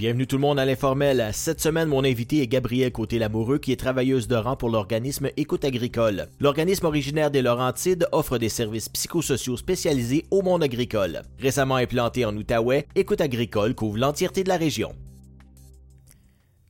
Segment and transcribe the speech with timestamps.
[0.00, 1.28] Bienvenue tout le monde à l'informel.
[1.34, 5.62] Cette semaine, mon invité est Gabrielle Côté-Lamoureux, qui est travailleuse de rang pour l'organisme Écoute
[5.66, 6.28] Agricole.
[6.40, 11.20] L'organisme originaire des Laurentides offre des services psychosociaux spécialisés au monde agricole.
[11.38, 14.94] Récemment implanté en Outaouais, Écoute Agricole couvre l'entièreté de la région.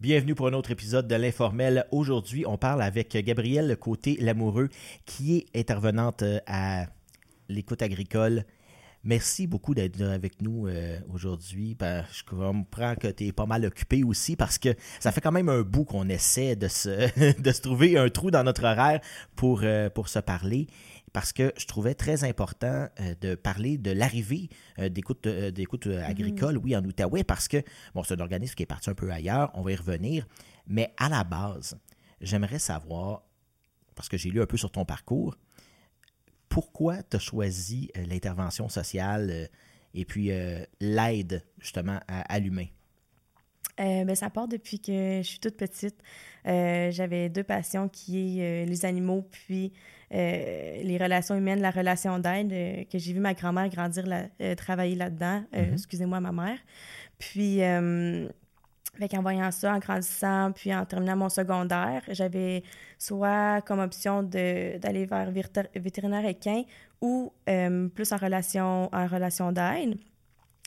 [0.01, 1.87] Bienvenue pour un autre épisode de l'Informel.
[1.93, 4.70] Aujourd'hui, on parle avec Gabrielle Côté-Lamoureux,
[5.06, 6.87] qui est intervenante euh, à
[7.48, 8.45] l'écoute agricole
[9.03, 11.75] Merci beaucoup d'être avec nous euh, aujourd'hui.
[11.75, 15.33] Ben, je comprends que tu es pas mal occupé aussi parce que ça fait quand
[15.33, 19.01] même un bout qu'on essaie de se, de se trouver un trou dans notre horaire
[19.37, 20.67] pour, euh, pour se parler.
[21.15, 24.51] Parce que je trouvais très important euh, de parler de l'arrivée
[24.91, 26.05] d'écoute, d'écoute mm-hmm.
[26.05, 27.62] agricole, oui, en Outaouais, parce que
[27.95, 30.27] bon, c'est un organisme qui est parti un peu ailleurs, on va y revenir.
[30.67, 31.79] Mais à la base,
[32.21, 33.23] j'aimerais savoir,
[33.95, 35.37] parce que j'ai lu un peu sur ton parcours,
[36.51, 39.47] pourquoi tu as choisi euh, l'intervention sociale euh,
[39.95, 42.67] et puis euh, l'aide justement à, l'humain?
[43.79, 45.97] Ben, ça part depuis que je suis toute petite.
[46.45, 49.73] J'avais deux passions qui est les animaux puis
[50.11, 52.51] les relations humaines, la relation d'aide,
[52.91, 54.05] que j'ai vu ma grand-mère grandir,
[54.59, 55.45] travailler là-dedans.
[55.55, 55.73] Mm-hmm.
[55.73, 56.59] Excusez-moi, ma mère.
[57.19, 57.61] Puis
[58.98, 62.62] fait en voyant ça, en grandissant, puis en terminant mon secondaire, j'avais
[62.98, 65.30] soit comme option d'aller vers
[65.74, 66.64] vétérinaire équin
[67.00, 69.96] ou euh, plus en relation, en relation d'aide.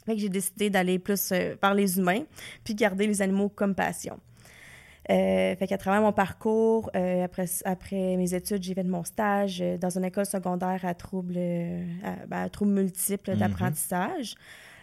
[0.06, 2.24] Fait que j'ai décidé d'aller plus euh, par les humains,
[2.64, 4.20] puis garder les animaux comme passion.
[5.10, 9.64] Euh, fait qu'à travers mon parcours, euh, après, après mes études, j'ai fait mon stage
[9.80, 11.40] dans une école secondaire à troubles,
[12.28, 13.38] ben, troubles multiples mm-hmm.
[13.38, 14.36] d'apprentissage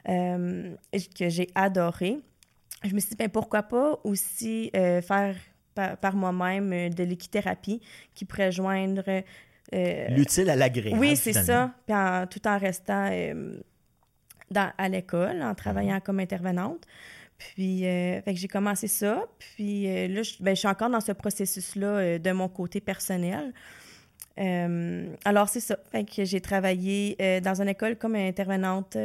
[0.05, 2.19] que j'ai adoré
[2.89, 5.37] je me suis dit, ben, pourquoi pas aussi euh, faire
[5.75, 7.81] par, moi-même euh, de l'équithérapie
[8.15, 9.05] qui pourrait joindre.
[9.73, 10.99] Euh, L'utile à l'agréable.
[10.99, 11.73] Oui, c'est ça.
[11.87, 11.95] Puis
[12.31, 13.11] tout en restant
[14.51, 16.01] dans, à l'école, en travaillant mhm.
[16.01, 16.87] comme intervenante.
[17.39, 17.85] Puis,
[18.27, 19.25] j'ai commencé ça.
[19.39, 23.55] Puis là, je, ben, je, suis encore dans ce processus-là de mon côté personnel.
[24.37, 25.79] alors, c'est ça.
[25.91, 28.97] Fait que j'ai travaillé dans une école comme intervenante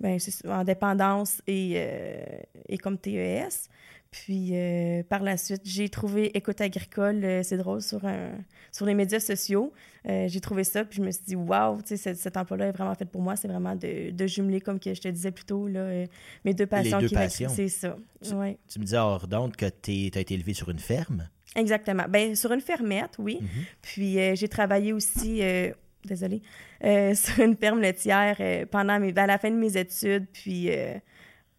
[0.00, 0.18] ben,
[0.48, 2.24] en dépendance et, euh,
[2.68, 3.68] et comme TES.
[4.10, 8.30] Puis euh, par la suite, j'ai trouvé Écoute agricole, euh, c'est drôle, sur, un,
[8.70, 9.72] sur les médias sociaux.
[10.04, 13.06] j'ai trouvé ça, puis je me suis dit, waouh, cet, cet emploi-là est vraiment fait
[13.06, 13.34] pour moi.
[13.34, 16.04] C'est vraiment de, de, jumeler, comme que je te disais plus tôt, là,
[16.44, 16.98] mes deux passions.
[16.98, 17.50] Les deux passions.
[17.52, 17.96] C'est ça.
[18.22, 18.56] Tu, ouais.
[18.68, 21.28] tu, me disais hors d'onde que tu as été élevé sur une ferme?
[21.56, 22.04] Exactement.
[22.08, 23.40] Ben, sur une fermette, oui.
[23.40, 23.64] Mm-hmm.
[23.82, 25.42] Puis j'ai travaillé aussi
[26.06, 26.42] désolée,
[26.84, 30.70] euh, sur une ferme laitière euh, pendant mes, à la fin de mes études, puis
[30.70, 30.94] euh,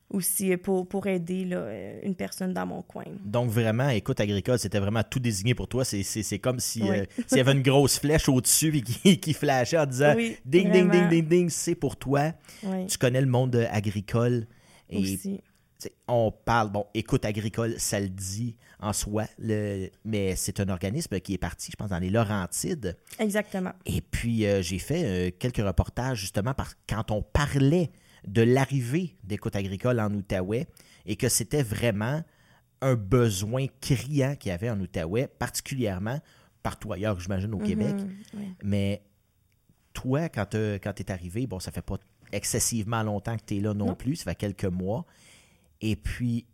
[0.10, 1.68] aussi pour, pour aider là,
[2.04, 3.06] une personne dans mon coin.
[3.24, 5.84] Donc vraiment, écoute agricole, c'était vraiment tout désigné pour toi.
[5.84, 6.84] C'est comme si
[7.28, 11.10] s'il y avait une grosse flèche au-dessus qui, qui flashait en disant ding, ding, ding,
[11.10, 12.34] ding, ding, c'est pour toi.
[12.88, 14.48] Tu connais le monde agricole.
[14.90, 15.42] Et aussi
[16.08, 21.20] on parle, bon, écoute agricole, ça le dit en soi, le, mais c'est un organisme
[21.20, 22.98] qui est parti, je pense, dans les Laurentides.
[23.20, 23.74] Exactement.
[23.86, 27.92] Et puis, euh, j'ai fait euh, quelques reportages, justement, parce, quand on parlait
[28.28, 30.68] de l'arrivée d'écoute agricole en Outaouais
[31.06, 32.24] et que c'était vraiment
[32.82, 36.20] un besoin criant qu'il y avait en Outaouais, particulièrement
[36.64, 37.96] partout ailleurs, j'imagine, au Québec.
[37.96, 39.04] Mhm, mais
[39.94, 41.98] toi, quand tu es arrivé, bon, ça fait pas
[42.32, 45.06] excessivement longtemps que tu es là non, plus, ça fait quelques mois.
[45.82, 46.48] Et puis,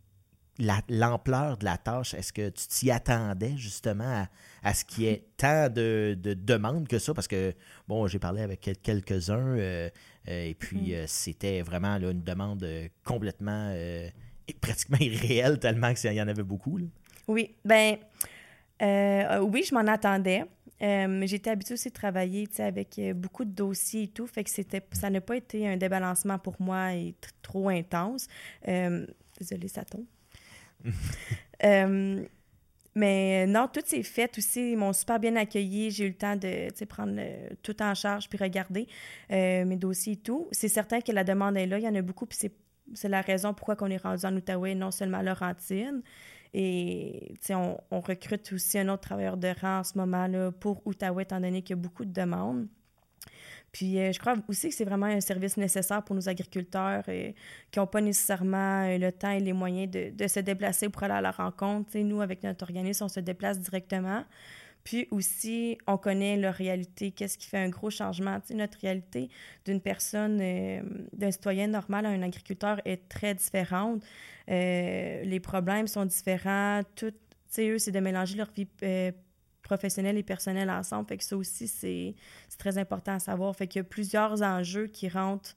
[0.89, 4.25] l'ampleur de la tâche, est-ce que tu t'y attendais justement
[4.63, 7.13] à, ce qu'il y ait tant de, demandes que ça?
[7.13, 7.53] Parce que,
[7.87, 9.89] bon, j'ai parlé avec quelques-uns euh,
[10.27, 10.93] euh, et puis mm.
[10.93, 12.65] euh, c'était vraiment une demande
[13.03, 13.73] complètement,
[14.59, 16.79] pratiquement irréelle, tellement qu'il y en avait beaucoup.
[17.27, 17.97] Oui, ben
[18.81, 20.45] oui, je m'en attendais.
[20.79, 25.09] J'étais habituée aussi de travailler avec beaucoup de dossiers et tout, fait que c'était, ça
[25.09, 28.27] n'a pas été un débalancement pour moi et trop intense.
[28.65, 30.05] désolée, ça tombe.
[32.95, 34.71] mais non, tout s'est fait aussi.
[34.71, 35.91] Ils m'ont super bien accueilli.
[35.91, 37.19] J'ai eu le temps de prendre
[37.63, 38.87] tout en charge puis regarder
[39.29, 40.47] mes dossiers et tout.
[40.51, 41.79] C'est certain que la demande est là.
[41.79, 42.25] Il y en a beaucoup.
[42.25, 42.51] Puis
[42.93, 46.01] c'est la raison pourquoi on est rendu en Outaouais, non seulement à Laurentine.
[46.53, 51.23] Et on, on recrute aussi un autre travailleur de rang en ce moment-là pour Outaouais,
[51.23, 52.67] étant donné qu'il y a beaucoup de demandes.
[53.71, 57.31] Puis euh, je crois aussi que c'est vraiment un service nécessaire pour nos agriculteurs euh,
[57.71, 61.13] qui n'ont pas nécessairement euh, le temps et les moyens de, se déplacer pour aller
[61.13, 61.97] à la rencontre.
[61.97, 64.25] nous, avec notre organisme, on se déplace directement.
[64.83, 68.39] Puis aussi, on connaît leur réalité, qu'est-ce qui fait un gros changement.
[68.49, 69.29] notre réalité
[69.63, 70.39] d'une personne,
[71.13, 74.01] d'un citoyen normal à un agriculteur est très différente.
[74.47, 76.81] les problèmes sont différents.
[76.95, 77.13] Tout,
[77.59, 78.65] eux, c'est de mélanger leur vie
[79.61, 81.07] professionnelle et personnelle ensemble.
[81.07, 82.15] Fait que ça aussi, c'est
[82.57, 83.55] très important à savoir.
[83.55, 85.55] Fait qu'il y a plusieurs enjeux qui rentrent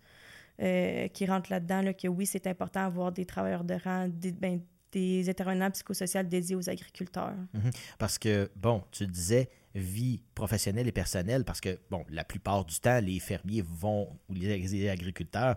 [0.62, 4.60] euh, qui rentrent là-dedans, que oui, c'est important d'avoir des travailleurs de rang, des, ben,
[4.92, 7.34] des intervenants psychosociaux dédiés aux agriculteurs.
[7.52, 7.70] Mhm.
[7.98, 12.78] Parce que, bon, tu disais vie professionnelle et personnelle, parce que, bon, la plupart du
[12.78, 15.56] temps, les fermiers vont, ou les agriculteurs,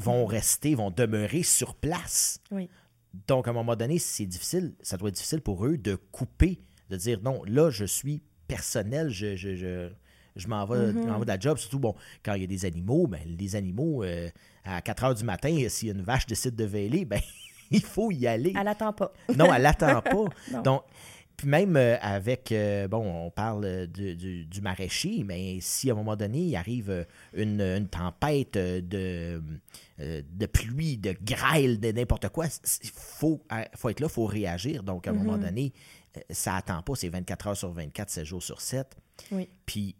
[0.00, 0.32] vont mhm.
[0.32, 2.40] rester, vont demeurer sur place.
[2.50, 2.68] Oui.
[3.28, 6.58] Donc, à un moment donné, c'est difficile, ça doit être difficile pour eux de couper,
[6.90, 9.88] de dire non, là, je suis personnel, je, je, je,
[10.36, 11.20] je m'en vais, mm-hmm.
[11.20, 11.58] de la job.
[11.58, 14.28] Surtout, bon, quand il y a des animaux, ben, les animaux, euh,
[14.64, 17.20] à 4 heures du matin, a une vache décide de veiller, ben,
[17.70, 18.52] il faut y aller.
[18.56, 19.12] Elle n'attend pas.
[19.36, 20.62] non, elle n'attend pas.
[20.62, 20.82] Donc,
[21.36, 25.96] puis même euh, avec, euh, bon, on parle du, du, maraîcher, mais si à un
[25.96, 29.42] moment donné, il arrive une, une tempête de,
[29.98, 33.42] de pluie, de grêle, de n'importe quoi, il faut,
[33.74, 34.82] faut être là, il faut réagir.
[34.82, 35.42] Donc, à un moment mm-hmm.
[35.42, 35.72] donné,
[36.30, 38.96] ça attend pas, c'est 24 heures sur 24, 7 jours sur 7.
[39.32, 39.48] Oui.
[39.64, 39.96] Puis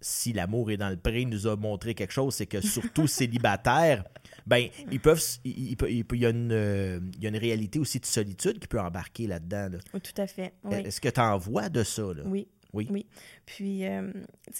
[0.00, 4.04] si l'amour est dans le pré nous a montré quelque chose, c'est que surtout célibataires,
[4.46, 5.76] ben ils peuvent, il,
[6.12, 9.78] y a une, il y a une réalité aussi de solitude qui peut embarquer là-dedans.
[9.92, 10.54] tout à fait.
[10.70, 12.02] Est-ce que tu en vois de ça?
[12.02, 12.22] Là?
[12.24, 12.48] Oui.
[12.72, 12.86] Oui.
[12.90, 13.06] oui.
[13.46, 14.12] Puis euh,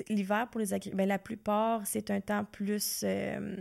[0.09, 3.57] l'hiver pour les agriculteurs, ben, la plupart, c'est un temps plus euh,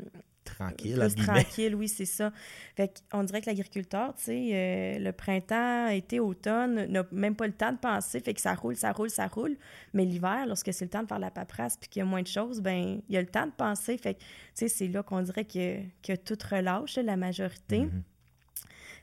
[0.47, 0.97] tranquille.
[0.99, 2.31] Plus tranquille, oui, c'est ça.
[2.75, 7.47] Fait on dirait que l'agriculteur, tu sais, euh, le printemps, été, automne, n'a même pas
[7.47, 9.57] le temps de penser, fait que ça roule, ça roule, ça roule.
[9.93, 12.21] Mais l'hiver, lorsque c'est le temps de faire la paperasse puis qu'il y a moins
[12.21, 13.97] de choses, ben il y a le temps de penser.
[13.97, 17.81] Fait que, tu sais, c'est là qu'on dirait que, que tout relâche, la majorité.
[17.81, 18.01] Mm-hmm.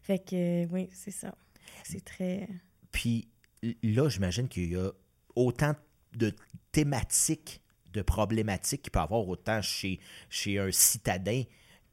[0.02, 1.35] Fait que, oui, c'est ça.
[1.82, 2.49] C'est très...
[2.93, 3.29] Puis
[3.82, 4.90] là, j'imagine qu'il y a
[5.35, 5.75] autant
[6.17, 6.32] de
[6.73, 7.62] thématiques
[7.94, 9.99] de problématiques qu'il peut avoir autant chez,
[10.29, 11.44] chez un citadin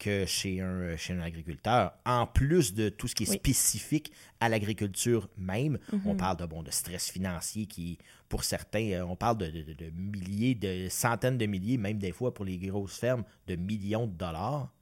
[0.01, 4.49] que chez un, chez un agriculteur, en plus de tout ce qui est spécifique à
[4.49, 5.77] l'agriculture même.
[6.05, 10.55] On parle de, bon, de stress financier qui, pour certains, euh, on parle de, milliers,
[10.55, 14.73] de centaines de milliers, même des fois pour les grosses fermes, de millions de dollars.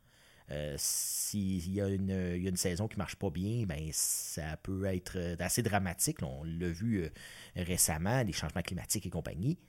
[0.52, 3.90] Euh, s'il y, a une, y a une saison qui ne marche pas bien, ben,
[3.92, 6.24] ça peut être euh, assez dramatique.
[6.24, 7.12] on l'a vu
[7.58, 9.60] récemment, les changements climatiques et compagnie.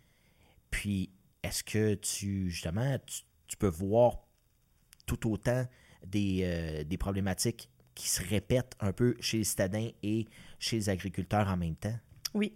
[0.71, 1.11] Puis
[1.43, 2.97] est-ce que tu, justement,
[3.47, 4.19] tu, peux voir
[5.07, 5.65] tout autant
[6.15, 10.27] euh, des, problématiques qui se répètent un peu chez les citadins et
[10.59, 11.97] chez les agriculteurs en même temps?
[12.35, 12.55] Oui.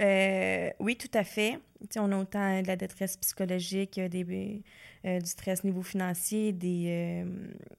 [0.00, 1.58] Euh, oui, tout à fait.
[1.96, 4.62] on a autant de la détresse psychologique, des,
[5.04, 7.24] euh, du stress niveau financier, des,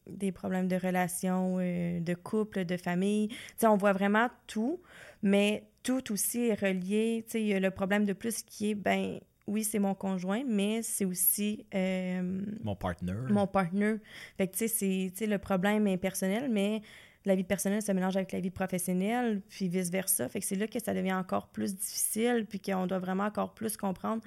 [0.07, 3.30] des problèmes de relations, de couple, de famille.
[3.63, 4.80] on voit vraiment tout,
[5.24, 7.25] mais tout aussi est relié.
[7.34, 10.81] Il y a le problème de plus qui est, ben oui, c'est mon conjoint, mais
[10.84, 11.66] c'est aussi...
[11.75, 13.13] Euh, mon partner.
[13.30, 13.95] Mon partner.
[14.38, 16.81] Fait que, tu sais, le problème est personnel, mais
[17.25, 20.30] la vie personnelle se mélange avec la vie professionnelle, puis vice-versa.
[20.30, 23.54] Fait que c'est là que ça devient encore plus difficile, puis qu'on doit vraiment encore
[23.54, 24.22] plus comprendre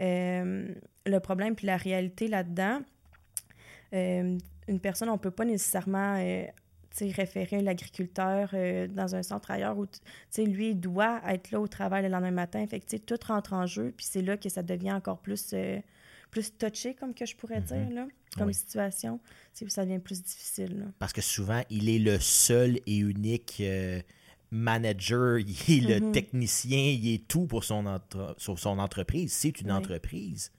[0.00, 0.74] euh,
[1.06, 2.80] le problème puis la réalité là-dedans.
[3.94, 6.16] Euh, une personne, on ne peut pas nécessairement
[7.00, 9.86] référer l'agriculteur euh, dans un centre ailleurs où
[10.38, 12.66] lui il doit être là au travail le lendemain matin.
[12.66, 15.78] Fait que tout rentre en jeu, puis c'est là que ça devient encore plus, euh,
[16.30, 17.86] plus touché, comme que je pourrais mm-hmm.
[17.86, 18.06] dire, là,
[18.36, 19.20] comme situation.
[19.52, 20.92] Ça devient plus difficile.
[20.98, 24.00] Parce que souvent, il est le seul et unique euh,
[24.50, 26.12] manager, il est le mm-hmm.
[26.12, 28.00] technicien, il est tout pour son,
[28.36, 29.32] sur son entreprise.
[29.32, 30.52] C'est une entreprise.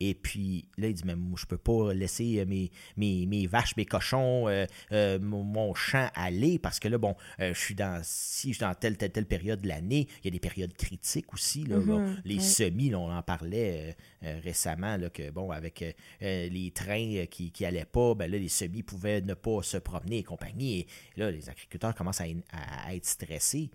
[0.00, 3.46] Et puis là, il dit Mais moi, je peux pas laisser euh, mes, mes, mes
[3.46, 8.00] vaches, mes cochons, euh, euh, mon, champ aller parce que là, bon, je suis dans
[8.04, 10.74] si je suis dans telle, telle, telle période de l'année, il y a des périodes
[10.74, 11.64] critiques aussi.
[11.64, 12.16] Là, mm-hmm.
[12.24, 17.86] les semis, on en parlait récemment, là, que bon, avec les trains qui, qui allaient
[17.86, 20.80] pas, ben là, les semis pouvaient ne pas se promener et compagnie.
[20.80, 23.70] Et là, les agriculteurs commencent à, à être stressés.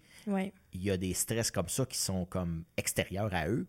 [0.74, 3.66] Il y a des stress comme ça qui sont comme extérieurs à eux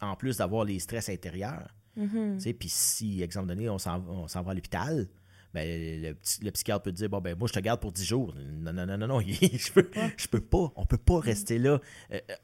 [0.00, 1.74] en plus d'avoir les stress intérieurs.
[1.98, 2.54] Mm-hmm.
[2.54, 5.08] Puis si, exemple donné, on s'en va à l'hôpital,
[5.54, 8.34] ben, le, le, psychiatre peut dire bon ben moi je te garde pour 10 jours.
[8.36, 10.72] Non, non, non, non, non, je peux, je peux pas.
[10.76, 11.80] On peut pas rester là.
[12.12, 12.34] Euh, euh,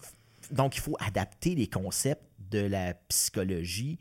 [0.50, 3.98] donc il faut adapter les concepts de la psychologie,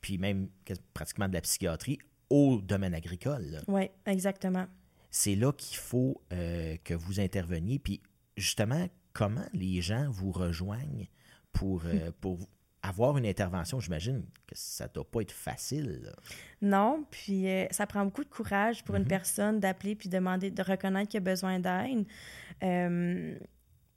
[0.00, 0.48] puis même
[0.94, 1.98] pratiquement de la psychiatrie,
[2.30, 3.62] au domaine agricole.
[3.68, 4.66] Oui, exactement.
[5.10, 7.78] C'est là qu'il faut euh, que vous interveniez.
[7.78, 8.00] Puis
[8.36, 11.08] justement, comment les gens vous rejoignent
[11.52, 11.82] pour,
[12.20, 12.38] pour
[12.88, 16.12] avoir une intervention, j'imagine que ça doit pas être facile.
[16.62, 19.08] Non, puis euh, ça prend beaucoup de courage pour une mhm.
[19.08, 22.06] personne d'appeler puis demander, de reconnaître qu'il a besoin d'aide.
[22.62, 23.38] Euh,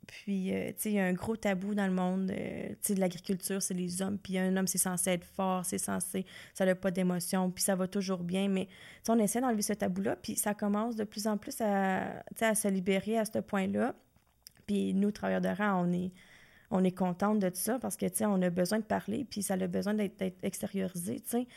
[0.07, 2.95] puis, euh, tu sais, il y a un gros tabou dans le monde, tu sais,
[2.95, 4.17] de l'agriculture, c'est les hommes.
[4.17, 7.75] Puis un homme, c'est censé être fort, c'est censé, ça n'a pas d'émotion, puis ça
[7.75, 8.49] va toujours bien.
[8.49, 8.67] Mais,
[9.05, 12.55] tu on essaie d'enlever ce tabou-là, puis ça commence de plus en plus à, à
[12.55, 13.93] se libérer à ce point-là.
[14.65, 16.11] Puis nous, travailleurs de rang, on est
[16.71, 19.41] on est contente de ça parce que, tu sais, on a besoin de parler, puis
[19.41, 21.47] ça a besoin d'être extériorisé, tu sais.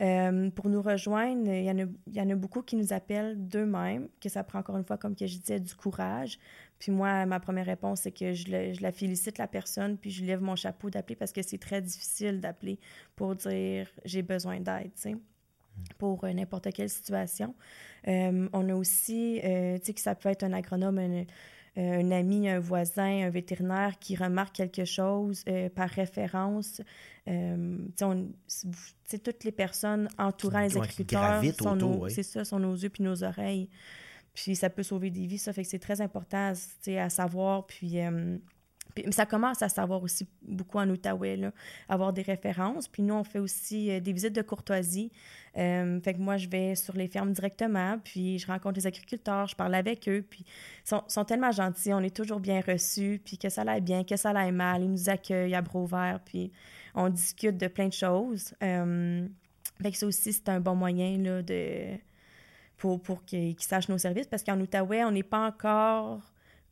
[0.00, 3.48] Euh, pour nous rejoindre, il y, en a, y en a beaucoup qui nous appellent
[3.48, 6.38] d'eux-mêmes, que ça prend encore une fois, comme que je disais, du courage.
[6.78, 10.40] Puis moi, ma première réponse, c'est que je, la félicite, la personne, puis je lève
[10.40, 12.78] mon chapeau d'appeler parce que c'est très difficile d'appeler
[13.16, 15.16] pour dire j'ai besoin d'aide, tu sais
[15.96, 17.54] pour euh, n'importe quelle situation.
[18.08, 19.48] Euh, on a aussi, tu
[19.84, 21.24] sais, que ça peut être un agronome, un,
[21.76, 25.44] un, ami, un voisin, un vétérinaire qui remarque quelque chose
[25.74, 26.80] par référence.
[27.26, 27.32] tu
[28.46, 33.22] sais, toutes les personnes entourant les agriculteurs sont, nos, ça, sont nos yeux puis nos
[33.24, 33.68] oreilles.
[34.34, 36.52] Puis ça peut sauver des vies, ça fait que c'est très important
[36.86, 37.66] à savoir.
[37.66, 37.98] Puis
[39.04, 41.52] mais ça commence à savoir aussi beaucoup en Outaouais, là,
[41.88, 42.88] avoir des références.
[42.88, 45.10] Puis nous, on fait aussi euh, des visites de courtoisie.
[45.56, 49.48] Euh, fait que moi, je vais sur les fermes directement, puis je rencontre les agriculteurs,
[49.48, 50.44] je parle avec eux, puis
[50.84, 54.04] ils sont, sont, tellement gentils, on est toujours bien reçus, puis que ça aille bien,
[54.04, 56.52] que ça aille mal, ils nous accueillent à bras ouverts, puis
[56.94, 58.54] on discute de plein de choses.
[58.62, 59.26] Euh,
[59.82, 61.96] fait que ça aussi, c'est un bon moyen là, de,
[62.76, 66.20] pour, pour qu'ils sachent nos services, parce qu'en Outaouais, on n'est pas encore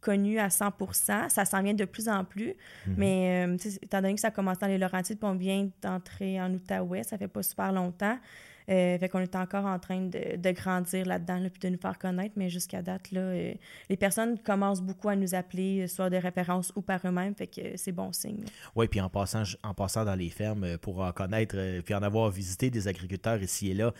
[0.00, 2.54] connu à 100% Ça s'en vient de plus en plus.
[2.86, 2.94] Mhm.
[2.96, 6.52] Mais euh, étant donné que ça commence dans les Laurentides, puis on vient d'entrer en
[6.52, 8.18] Outaouais, ça fait pas super longtemps.
[8.68, 12.34] Euh, fait qu'on est encore en train de, grandir là-dedans, puis de nous faire connaître.
[12.36, 13.54] Mais jusqu'à date, là, euh,
[13.88, 17.34] les personnes commencent beaucoup à nous appeler, soit des références ou par eux-mêmes.
[17.34, 18.44] Fait que c'est bon signe.
[18.74, 22.30] Oui, puis en passant, en passant dans les fermes pour en connaître, puis en avoir
[22.30, 23.92] visité des agriculteurs ici et là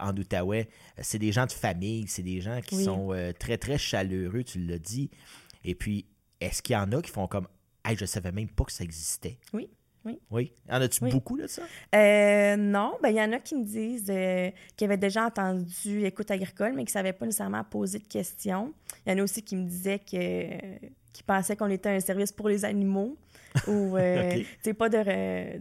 [0.00, 4.44] en Outaouais, c'est des gens de famille, c'est des gens qui sont très, très chaleureux,
[4.44, 5.10] tu l'as dit.
[5.64, 6.06] Et puis,
[6.40, 7.46] est-ce qu'il y en a qui font comme
[7.84, 9.38] Hey, je savais même pas que ça existait?
[9.54, 9.70] Oui.
[10.04, 10.18] Oui.
[10.30, 10.52] Oui.
[10.68, 11.62] En as-tu beaucoup de ça?
[11.94, 12.96] Euh, non.
[13.02, 16.72] Ben, il y en a qui me disent euh, qu'ils avaient déjà entendu écoute agricole,
[16.74, 18.72] mais qui ne savaient pas nécessairement poser de questions.
[19.06, 20.78] Il y en a aussi qui me disaient que,
[21.12, 23.16] qu'ils pensaient qu'on était un service pour les animaux
[23.66, 24.42] ou euh,
[24.78, 25.02] pas de,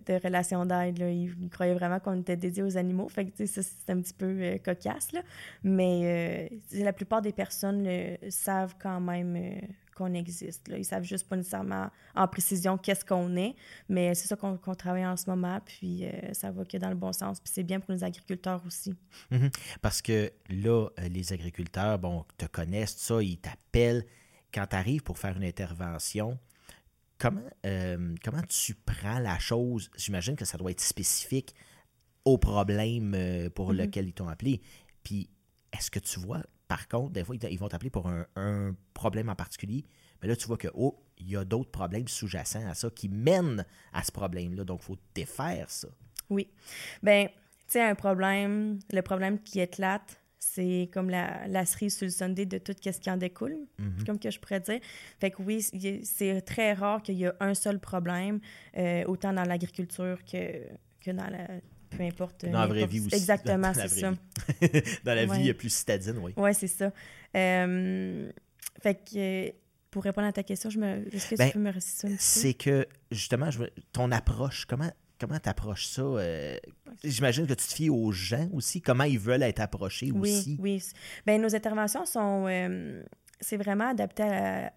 [0.06, 1.00] de relation d'aide.
[1.00, 3.10] Ils, croyaient vraiment qu'on était dédié aux animaux.
[3.10, 5.12] Fait que ça, c'est un petit peu cocasse.
[5.12, 5.22] Là.
[5.64, 7.88] Mais la plupart des personnes
[8.30, 9.60] savent quand même
[10.00, 10.70] qu'on existe.
[10.70, 10.78] Là.
[10.78, 13.56] Ils savent juste pas nécessairement en précision qu'est-ce qu'on est,
[13.90, 16.96] mais c'est ça qu'on travaille en ce moment, puis euh, ça va que dans le
[16.96, 18.96] bon sens, puis c'est bien pour les agriculteurs aussi.
[19.30, 19.52] Mhm.
[19.82, 24.06] Parce que là, euh, les agriculteurs, bon, te connaissent, ça, ils t'appellent.
[24.54, 26.40] Quand tu arrives pour faire une intervention,
[27.18, 29.92] comment, euh, comment tu prends la chose?
[29.98, 31.54] J'imagine que ça doit être spécifique
[32.26, 33.80] au problème pour mhm.
[33.80, 34.62] lequel ils t'ont appelé.
[35.04, 35.30] Puis,
[35.72, 39.36] est-ce que tu vois par contre, des fois, ils vont t'appeler pour un, problème en
[39.36, 39.84] particulier.
[40.22, 43.10] Mais là, tu vois que, oh, il y a d'autres problèmes sous-jacents à ça qui
[43.10, 44.64] mènent à ce problème-là.
[44.64, 45.88] Donc, il faut défaire ça.
[46.30, 46.48] Oui.
[47.02, 47.34] Bien, tu
[47.70, 52.46] sais, un problème, le problème qui éclate, c'est comme la, la cerise sur le sundae
[52.46, 54.06] de tout ce qui en découle, mm-hmm.
[54.06, 54.80] comme que je pourrais dire.
[55.20, 55.64] Fait que oui,
[56.04, 58.40] c'est très rare qu'il y ait un seul problème,
[58.78, 60.68] euh, autant dans l'agriculture que,
[61.02, 61.48] que dans la
[61.90, 62.46] peu importe.
[62.46, 63.16] Dans la vraie vie aussi.
[63.16, 64.14] Exactement, c'est ça.
[65.04, 66.34] dans la vie plus citadine, oui.
[66.38, 66.92] Oui, c'est ça.
[67.36, 68.32] Euh,
[68.82, 69.54] fait que
[69.92, 71.08] pour répondre à ta question, je me...
[71.14, 73.64] est-ce que tu ben, peux me réciter C'est que, justement, je...
[73.92, 76.02] ton approche, comment comment tu approches ça?
[76.02, 76.58] Euh,
[77.04, 80.58] j'imagine que tu te fies aux gens aussi, comment ils veulent être approchés aussi.
[80.60, 80.92] Oui, oui.
[81.28, 83.04] Bien, nos interventions sont, euh,
[83.42, 84.24] c'est vraiment adapté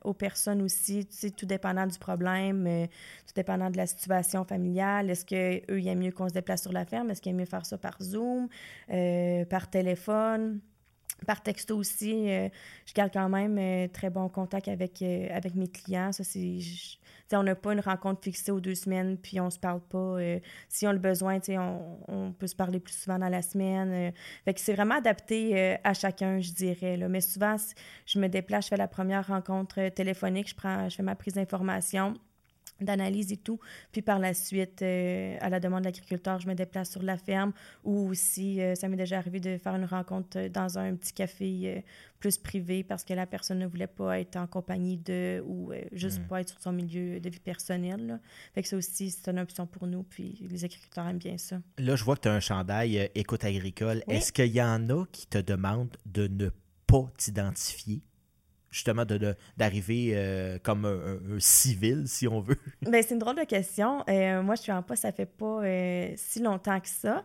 [0.04, 2.86] aux personnes aussi, tu sais, tout dépendant du problème, euh,
[3.26, 5.10] tout dépendant de la situation familiale.
[5.10, 7.10] Est-ce qu'eux, il y a mieux qu'on se déplace sur la ferme?
[7.10, 8.48] Est-ce qu'il y a mieux faire ça par Zoom,
[8.90, 10.60] euh, par téléphone?
[11.26, 12.48] Par texto aussi, euh,
[12.86, 16.12] je garde quand même très bon contact avec, avec mes clients.
[16.12, 16.58] Ça, c'est,
[17.34, 20.18] on n'a pas une rencontre fixée aux deux semaines, puis on se parle pas.
[20.68, 21.38] si on a le besoin,
[22.08, 24.12] on, peut se parler plus souvent dans la semaine.
[24.44, 26.96] fait que c'est vraiment adapté à chacun, je dirais.
[26.96, 27.08] Là.
[27.08, 27.56] Mais souvent,
[28.06, 31.34] je me déplace, je fais la première rencontre téléphonique, je, prends, je fais ma prise
[31.34, 32.14] d'information
[32.82, 33.58] d'analyse et tout.
[33.92, 37.16] Puis par la suite, euh, à la demande de l'agriculteur, je me déplace sur la
[37.16, 37.52] ferme
[37.84, 41.60] ou aussi, euh, ça m'est déjà arrivé de faire une rencontre dans un petit café
[41.64, 41.80] euh,
[42.18, 46.20] plus privé parce que la personne ne voulait pas être en compagnie de ou juste
[46.20, 46.26] mm.
[46.28, 48.20] pas être sur son milieu de vie personnelle.
[48.54, 51.56] Fait que ça aussi, c'est une option pour nous, puis les agriculteurs aiment bien ça.
[51.78, 54.04] Là, je vois que tu as un chandail écoute agricole.
[54.06, 56.50] Est-ce qu'il y en a qui te demandent de ne
[56.86, 58.02] pas t'identifier?
[58.72, 59.04] Justement
[59.56, 62.56] d'arriver euh, comme un, civil, si on veut?
[62.82, 64.02] Bien, c'est une drôle de question.
[64.08, 67.22] Euh, moi, je suis en poste, ça fait pas euh, si longtemps que ça.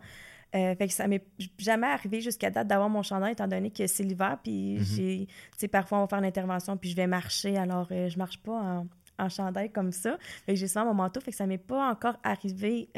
[0.52, 1.26] fait que ça m'est
[1.58, 5.28] jamais arrivé jusqu'à date d'avoir mon chandail, étant donné que c'est l'hiver, puis mm-hmm.
[5.60, 8.52] j'ai, parfois on va faire une intervention, puis je vais marcher, alors je marche pas
[8.52, 8.88] en,
[9.18, 10.18] en, chandail comme ça.
[10.46, 12.90] Fait que j'ai souvent mon manteau, fait que ça m'est pas encore arrivé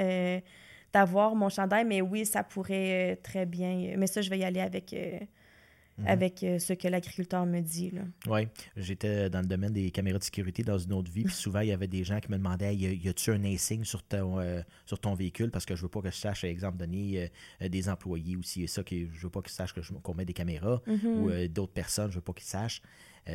[0.91, 3.93] d'avoir mon chandail, mais oui, ça pourrait très bien.
[3.97, 4.95] Mais ça, je vais y aller avec
[5.99, 6.07] Mhm.
[6.07, 7.91] avec euh, ce que l'agriculteur me dit.
[8.27, 11.59] Oui, j'étais dans le domaine des caméras de sécurité dans une autre vie, puis souvent,
[11.59, 14.61] il y avait des gens qui me demandaient y a-tu un insigne sur ton, euh,
[14.85, 15.51] sur ton véhicule?
[15.51, 17.29] Parce que je veux pas que je sache, exemple donné,
[17.61, 20.33] euh, des employés aussi, et ça, que je veux pas qu'ils sachent qu'on met des
[20.33, 21.05] caméras, mhm.
[21.05, 22.81] ou d'autres personnes, je veux pas qu'ils sachent.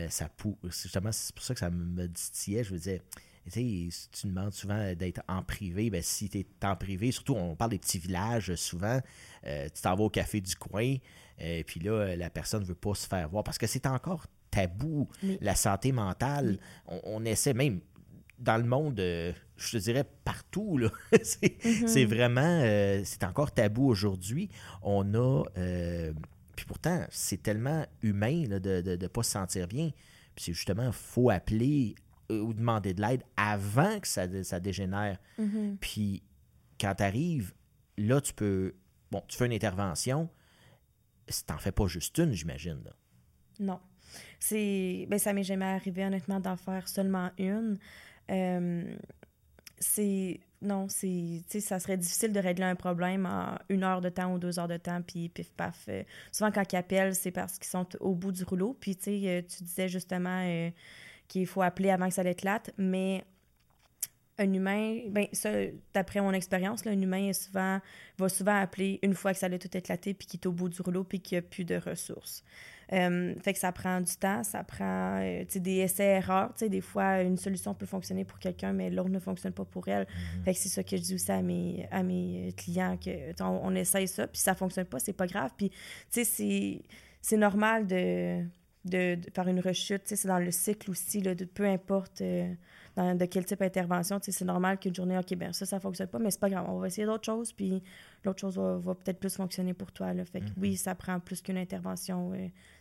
[0.08, 0.30] ça
[0.64, 2.64] justement, c'est pour ça que ça me distillait.
[2.64, 3.00] Je veux dire,
[3.44, 7.34] tu sais, tu demandes souvent d'être en privé, ben, si tu es en privé, surtout
[7.34, 9.00] on parle des petits villages souvent,
[9.44, 10.96] tu t'en vas au café du coin,
[11.38, 13.86] et euh, puis là, la personne ne veut pas se faire voir parce que c'est
[13.86, 15.08] encore tabou,
[15.40, 16.58] la santé mentale.
[16.86, 17.80] On, essaie même
[18.38, 20.90] dans le monde, euh, je te dirais partout, là.
[21.12, 21.86] Mm-hmm.
[21.86, 24.50] c'est vraiment, euh, c'est encore tabou aujourd'hui.
[24.82, 25.44] On a,
[26.54, 29.90] puis pourtant, c'est tellement humain de ne pas se sentir bien.
[30.34, 31.94] Puis c'est justement, il faut appeler
[32.30, 35.18] ou demander de l'aide avant que ça, ça dégénère.
[35.38, 35.76] Mm-hmm.
[35.80, 36.22] Puis
[36.80, 37.52] quand tu arrives,
[37.96, 38.74] là, tu peux,
[39.10, 40.28] bon, tu fais une intervention,
[41.46, 42.82] t'en fais pas juste une, j'imagine.
[43.60, 43.80] Non.
[44.38, 45.06] C'est.
[45.08, 47.78] Ben, ça m'est jamais arrivé, honnêtement, d'en faire seulement une.
[48.30, 48.96] Euh,
[49.78, 50.40] c'est.
[50.62, 51.42] Non, c'est.
[51.60, 54.68] ça serait difficile de régler un problème en une heure de temps ou deux heures
[54.68, 55.84] de temps, puis pif paf.
[55.88, 56.02] Euh,
[56.32, 58.76] souvent, quand ils appellent, c'est parce qu'ils sont au bout du rouleau.
[58.78, 60.70] Puis, tu euh, tu disais justement
[61.28, 63.24] qu'il faut appeler avant que ça l'éclate, mais
[64.38, 65.50] un humain, ben ça,
[65.92, 67.80] d'après mon expérience, un humain est souvent,
[68.18, 70.68] va souvent appeler une fois que ça a tout éclaté, puis qu'il est au bout
[70.68, 72.42] du rouleau, puis qu'il n'y a plus de ressources.
[72.92, 76.52] Euh, fait que ça prend du temps, ça prend euh, des essais-erreurs.
[76.60, 80.04] Des fois, une solution peut fonctionner pour quelqu'un, mais l'autre ne fonctionne pas pour elle.
[80.04, 80.44] Mm-hmm.
[80.44, 83.74] Fait que c'est ça que je dis aussi à mes, à mes clients, que on,
[83.74, 85.52] essaye ça, puis ça ne fonctionne pas, c'est pas grave.
[85.56, 85.70] Puis,
[86.10, 88.44] c'est normal de,
[88.84, 92.20] de, faire une rechute, c'est dans le cycle aussi, là, de peu importe...
[92.20, 92.52] Euh,
[92.96, 94.20] de quel type d'intervention.
[94.22, 96.66] C'est normal qu'une journée, OK, ben ça, ça fonctionne pas, mais c'est pas grave.
[96.68, 97.82] On va essayer d'autres choses, puis
[98.24, 100.14] l'autre chose va, peut-être plus fonctionner pour toi.
[100.14, 100.24] Là.
[100.24, 100.76] Fait que, oui, mhm.
[100.76, 102.32] ça prend plus qu'une intervention,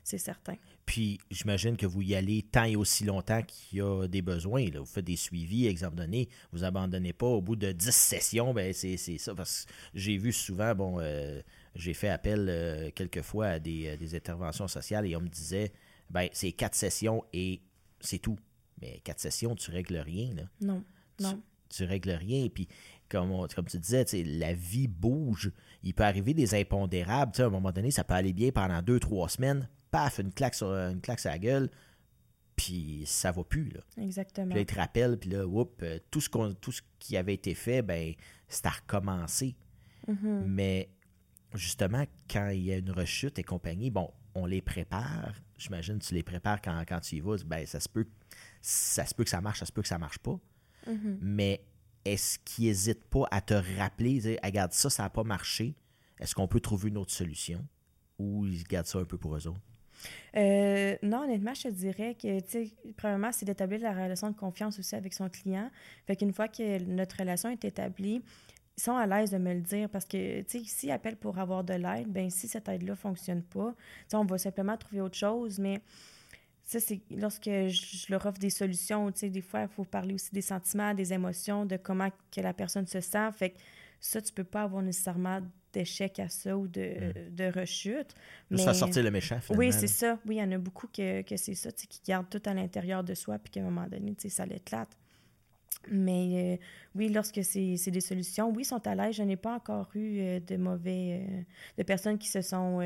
[0.03, 0.55] c'est certain.
[0.85, 4.65] Puis, j'imagine que vous y allez tant et aussi longtemps qu'il y a des besoins.
[4.69, 4.79] Là.
[4.79, 8.71] Vous faites des suivis, exemple donné, vous abandonnez pas au bout de 10 sessions, ben
[8.73, 9.33] c'est ça.
[9.33, 11.41] Parce que j'ai vu souvent, bon, euh,
[11.75, 15.71] j'ai fait appel euh, quelquefois à des, des interventions sociales et on me disait,
[16.09, 17.61] ben c'est quatre sessions et
[17.99, 18.37] c'est tout.
[18.83, 20.33] Mais quatre sessions, tu règles rien.
[20.35, 20.43] Là.
[20.59, 20.83] Non,
[21.21, 21.41] non.
[21.69, 22.49] Tu, règles rien.
[22.49, 22.67] Puis,
[23.07, 25.51] comme, comme tu disais, la vie bouge.
[25.83, 27.31] Il peut arriver des impondérables.
[27.41, 29.69] à un moment donné, ça peut aller bien pendant deux, trois semaines.
[29.89, 31.69] Paf, une claque sur, une claque sur la gueule.
[32.57, 33.69] Puis ça va plus.
[33.69, 33.79] Là.
[33.97, 34.47] Exactement.
[34.47, 37.55] Puis là, il te rappelle, puis là, euh, tout, ce tout ce qui avait été
[37.55, 38.13] fait, ben,
[38.47, 39.55] c'est à recommencer.
[40.07, 40.43] Mm-hmm.
[40.45, 40.89] Mais
[41.55, 45.33] justement, quand il y a une rechute et compagnie, bon, on les prépare.
[45.57, 47.37] J'imagine que tu les prépares quand, quand tu y vas.
[47.45, 48.07] Ben, ça se peut
[48.63, 50.39] ça se peut que ça marche, ça se peut que ça marche pas.
[50.87, 51.17] Mm-hmm.
[51.21, 51.61] Mais
[52.05, 55.75] est-ce qu'ils n'hésitent pas à te rappeler, dire, regarde, ça, ça n'a pas marché.
[56.19, 57.65] Est-ce qu'on peut trouver une autre solution?
[58.17, 59.59] Ou ils gardent ça un peu pour eux autres?
[60.35, 64.35] Euh, non, honnêtement, je te dirais que, tu sais, premièrement, c'est d'établir la relation de
[64.35, 65.69] confiance aussi avec son client.
[66.07, 68.21] Fait qu'une fois que notre relation est établie,
[68.77, 71.37] ils sont à l'aise de me le dire parce que, tu sais, s'ils appellent pour
[71.37, 73.75] avoir de l'aide, ben si cette aide-là ne fonctionne pas,
[74.13, 75.81] on va simplement trouver autre chose, mais
[76.65, 80.13] ça, c'est lorsque je leur offre des solutions, tu sais, des fois, il faut parler
[80.13, 83.29] aussi des sentiments, des émotions, de comment que la personne se sent.
[83.33, 83.57] Fait que
[83.99, 85.41] ça, tu peux pas avoir nécessairement
[85.73, 87.35] d'échec à ça ou de, mm.
[87.35, 88.15] de rechute.
[88.51, 88.73] Juste mais...
[88.73, 89.59] sortir le méchant, finalement.
[89.59, 90.19] Oui, c'est ça.
[90.25, 92.41] Oui, il y en a beaucoup que, que c'est ça, tu sais, qui gardent tout
[92.45, 94.89] à l'intérieur de soi, puis qu'à un moment donné, tu sais, ça l'éclate.
[95.89, 96.63] Mais euh,
[96.95, 99.15] oui, lorsque c'est des solutions, oui, ils sont à l'aise.
[99.15, 101.25] Je n'ai pas encore eu euh, de mauvais.
[101.27, 101.41] Euh,
[101.77, 102.81] de personnes qui se sont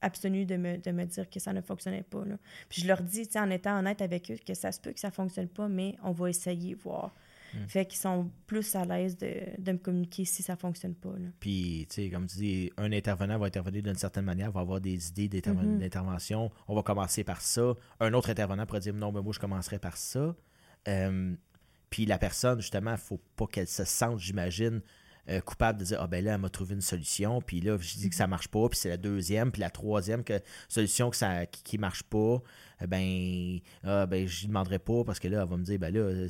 [0.00, 2.24] abstenues de me, de me, dire que ça ne fonctionnait pas.
[2.24, 2.36] Là.
[2.68, 5.08] Puis je leur dis, en étant honnête avec eux, que ça se peut que ça
[5.08, 7.14] ne fonctionne pas, mais on va essayer, voir.
[7.52, 7.66] Hmm.
[7.66, 11.10] Fait qu'ils sont plus à l'aise de, de, me communiquer si ça ne fonctionne pas.
[11.10, 11.28] Là.
[11.40, 14.80] Puis, tu sais, comme tu dis, un intervenant va intervenir d'une certaine manière, va avoir
[14.80, 15.78] des idées mm-hmm.
[15.78, 16.50] d'intervention.
[16.68, 17.74] On va commencer par ça.
[17.98, 20.36] Un autre intervenant pourrait dire non, mais moi, je commencerai par ça.
[21.90, 24.80] Puis la personne, justement, faut pas qu'elle se sente, j'imagine,
[25.28, 27.96] euh, coupable de dire Ah ben là, elle m'a trouvé une solution, puis là, je
[27.96, 31.16] dis que ça marche pas, puis c'est la deuxième, puis la troisième que, solution que
[31.16, 32.40] ça, qui, ne marche pas,
[32.80, 35.92] eh ben, ah, ben je demanderai pas parce que là, elle va me dire Ben
[35.92, 36.26] là,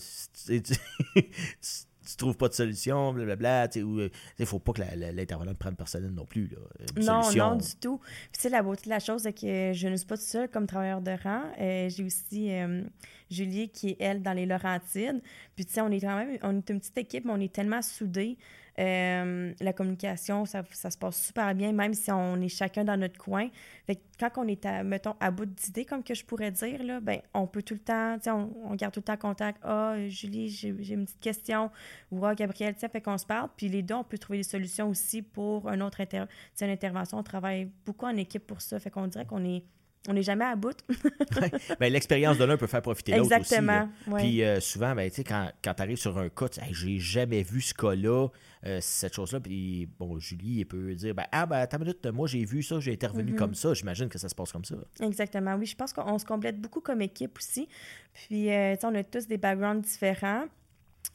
[0.47, 0.63] tu
[2.17, 3.69] trouves pas de solution, blablabla.
[3.75, 4.09] Il ne
[4.41, 6.51] euh, faut pas que l'intervenant prenne personnel non plus.
[6.97, 7.99] non, non, du tout.
[7.99, 10.27] Puis, tu sais, la beauté de la chose, c'est que je ne suis pas toute
[10.27, 11.43] seule comme travailleur de rang.
[11.61, 12.83] Euh, j'ai aussi euh,
[13.31, 15.23] Julie qui est, elle, dans les Laurentides.
[15.55, 17.53] Puis, tu sais, on est quand même, on est une petite équipe, mais on est
[17.53, 18.39] tellement soudés.
[18.81, 23.19] Euh, la communication, ça, se passe super bien, même si on est chacun dans notre
[23.19, 23.49] coin.
[23.87, 27.01] Fait quand on est, à, mettons, à bout d'idées, comme que je pourrais dire, là,
[27.01, 29.61] ben, on peut tout le temps, on, on garde tout le temps contact.
[29.63, 31.71] Ah, Julie, j'ai une petite question.
[32.11, 33.51] Ou ah, Gabriel, tiens, fait qu'on se parle.
[33.57, 37.19] Puis les deux, on peut trouver des solutions aussi pour un autre une intervention.
[37.19, 38.79] On travaille beaucoup en équipe pour ça.
[38.79, 39.63] Fait qu'on dirait qu'on est
[40.09, 40.77] on n'est jamais à bout.
[41.79, 43.35] Ben, L'expérience de l'un peut faire profiter l'autre aussi.
[43.35, 43.89] Exactement.
[44.09, 44.23] ouais.
[44.23, 46.99] Puis euh, souvent, ben, tu sais, quand, quand tu arrives sur un cas, Hey, j'ai
[46.99, 48.29] jamais vu ce cas-là,
[48.67, 49.41] euh, cette chose-là.
[49.41, 52.63] Puis bon, Julie, elle peut dire ben, Ah, ben, attends une minute, moi j'ai vu
[52.63, 53.39] ça, j'ai intervenu Mhm.
[53.39, 53.75] comme ça.
[53.75, 54.77] J'imagine que ça se passe comme ça.
[55.03, 55.55] Exactement.
[55.57, 57.69] Oui, je pense qu'on se complète beaucoup comme équipe aussi.
[58.15, 60.45] Puis, euh, tu sais, on a tous des backgrounds différents,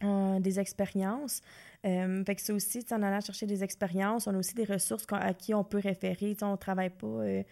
[0.03, 1.41] euh, des expériences.
[1.85, 4.55] Euh, fait que c'est aussi, tu sais, en allant chercher des expériences, on a aussi
[4.55, 6.33] des ressources à qui on peut référer.
[6.33, 7.49] Tu sais, on ne travaille pas euh, tu sais,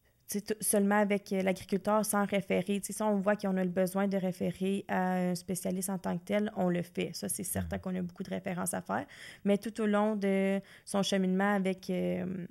[0.00, 0.17] t-
[0.60, 2.80] seulement avec euh, l'agriculteur sans référer.
[2.82, 6.24] Si on voit qu'on a le besoin de référer à un spécialiste en tant que
[6.24, 7.10] tel, on le fait.
[7.14, 9.06] Ça, c'est certain qu'on a beaucoup de références à faire.
[9.44, 12.46] Mais tout au long de son cheminement avec, euh,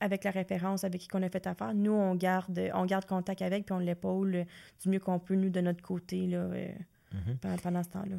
[0.00, 3.42] avec la référence avec qui qu'on a fait affaire, nous, on garde, on garde contact
[3.42, 4.44] avec, puis on l'épaule
[4.82, 6.68] du mieux qu'on peut, nous, de notre côté, là, euh,
[7.12, 7.38] Mhm.
[7.38, 8.16] pendant, pendant ce temps-là.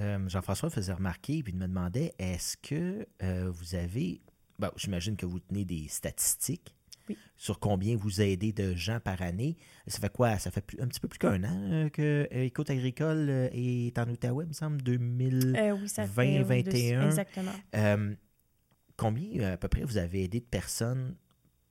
[0.00, 3.06] Euh, Jean-François faisait remarquer, puis il me demandait est-ce que
[3.50, 4.20] vous avez.
[4.58, 6.74] Bon, j'imagine que vous tenez des statistiques
[7.08, 7.16] Oui.
[7.36, 9.56] sur combien vous aidez de gens par année.
[9.86, 10.38] Ça fait quoi?
[10.38, 13.48] Ça fait plus- un petit peu plus qu'un an euh, que euh, Écoute Agricole euh,
[13.52, 15.54] est en Outaouais, il me semble, 2000.
[15.56, 16.44] Euh, oui, ça 20, fait...
[16.44, 17.06] oui, deux- 21.
[17.06, 17.52] Exactement.
[17.76, 18.14] Euh,
[18.96, 21.14] combien euh, à peu près vous avez aidé de personnes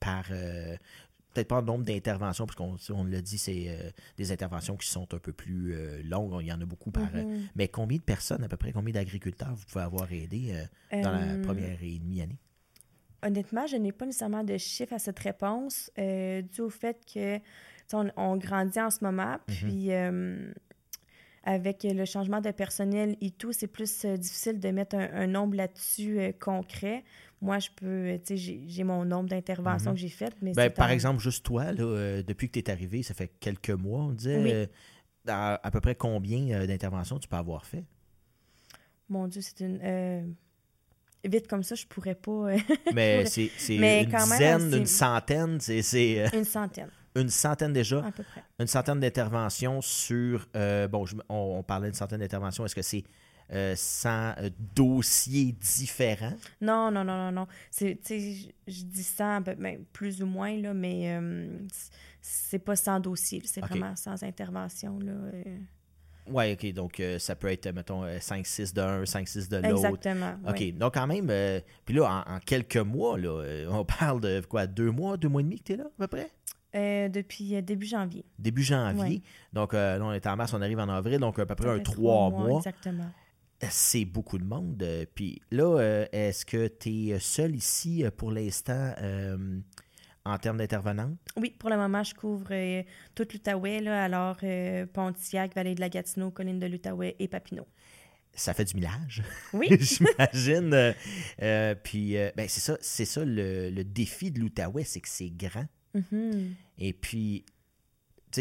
[0.00, 0.24] par.
[0.30, 0.76] euh,
[1.32, 4.86] Peut-être pas le nombre d'interventions, parce qu'on on l'a dit, c'est euh, des interventions qui
[4.86, 6.36] sont un peu plus euh, longues.
[6.40, 7.08] Il y en a beaucoup par.
[7.12, 7.48] euh, Mhm.
[7.56, 10.52] mais combien de personnes, à peu près, combien d'agriculteurs vous pouvez avoir aidé
[10.92, 12.38] euh, dans la Euh, première et demie année?
[13.24, 17.38] Honnêtement, je n'ai pas nécessairement de chiffre à cette réponse, euh, dû au fait que
[17.92, 20.52] on, on grandit en ce moment, puis euh,
[21.44, 25.26] avec le changement de personnel et tout, c'est plus euh, difficile de mettre un, un
[25.26, 27.04] nombre là-dessus concret.
[27.40, 29.96] Moi, je peux, tu sais, j'ai mon nombre d'interventions Mhm.
[29.96, 32.70] que j'ai faites, mais Ben, par en- exemple, juste toi, là, depuis que tu es
[32.70, 34.68] arrivé, ça fait quelques mois, on disait, Oui.
[35.28, 37.84] à, à peu près combien d'interventions tu peux avoir fait?
[39.08, 39.80] Mon Dieu, c'est une...
[39.82, 40.22] euh,
[41.24, 42.30] Vite comme ça, je pourrais pas...
[42.30, 42.58] euh,
[42.94, 47.72] Mais c'est une quand même, dizaine, c'est- une centaine, c'est- euh, une centaine, une centaine
[47.72, 48.04] déjà.
[48.04, 48.42] à peu près.
[48.58, 50.46] Une centaine d'interventions sur.
[50.56, 52.64] euh, bon, je- on, on parlait d'une centaine d'interventions.
[52.66, 53.04] Est-ce que c'est
[53.52, 54.08] euh, 100
[54.38, 56.32] euh, dossiers différents?
[56.60, 57.46] Non, non, non, non, non.
[57.78, 57.94] Je-
[58.66, 61.48] dis ça ben, plus ou moins, là, mais euh,
[62.22, 63.40] c'est pas sans dossier.
[63.40, 63.46] là.
[63.50, 64.98] C'est vraiment sans intervention.
[64.98, 65.12] Là,
[66.26, 66.72] Oui, OK.
[66.72, 69.86] Donc, euh, ça peut être, mettons, 5-6 d'un, 5-6 de l'autre.
[69.86, 70.34] Exactement.
[70.46, 70.56] OK.
[70.58, 70.72] oui.
[70.72, 74.40] Donc, quand même, euh, puis là, en, en quelques mois, là, euh, on parle de
[74.48, 76.30] quoi, deux mois, deux mois et demi que tu es là, à peu près?
[76.74, 78.24] Euh, depuis début janvier.
[78.38, 79.02] Début janvier.
[79.16, 79.22] Ouais.
[79.52, 81.78] Donc, là, on est en mars, on arrive en avril, donc à peu près un
[81.78, 82.58] trois mois.
[82.58, 83.10] Exactement.
[83.70, 84.84] C'est beaucoup de monde.
[85.14, 88.92] Puis là, est-ce que tu es seul ici pour l'instant
[90.24, 91.18] en termes d'intervenante?
[91.36, 92.82] Oui, pour le moment, je couvre euh,
[93.14, 97.66] toute l'Outaouais, alors euh, Pontiac, Vallée de la Gatineau, Colline de l'Outaouais et Papineau.
[98.36, 100.94] Ça fait du millage, Oui, j'imagine.
[101.40, 105.08] Euh, puis, euh, ben, c'est ça, c'est ça le, le défi de l'Outaouais, c'est que
[105.08, 105.66] c'est grand.
[105.94, 106.54] Mhm.
[106.78, 107.44] Et puis,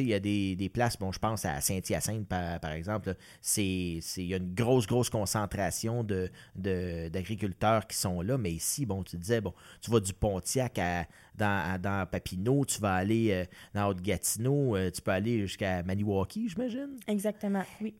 [0.01, 3.15] il y a des, des places, bon, je pense à Saint-Hyacinthe, par, par exemple,
[3.57, 8.37] il y a une grosse, grosse concentration de, de- d'agriculteurs qui sont là.
[8.37, 12.65] Mais ici, bon, tu disais, bon, tu vas du Pontiac à, dans, à- dans Papineau,
[12.65, 16.97] tu vas aller euh, dans Haute-Gatineau, euh, tu peux aller jusqu'à Maniwaki, j'imagine?
[17.07, 17.95] exactement, oui.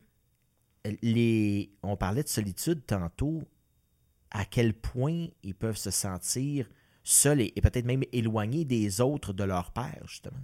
[1.02, 3.42] Les, on parlait de solitude tantôt.
[4.30, 6.68] À quel point ils peuvent se sentir
[7.04, 10.40] seuls et, et peut-être même éloignés des autres de leur père, justement.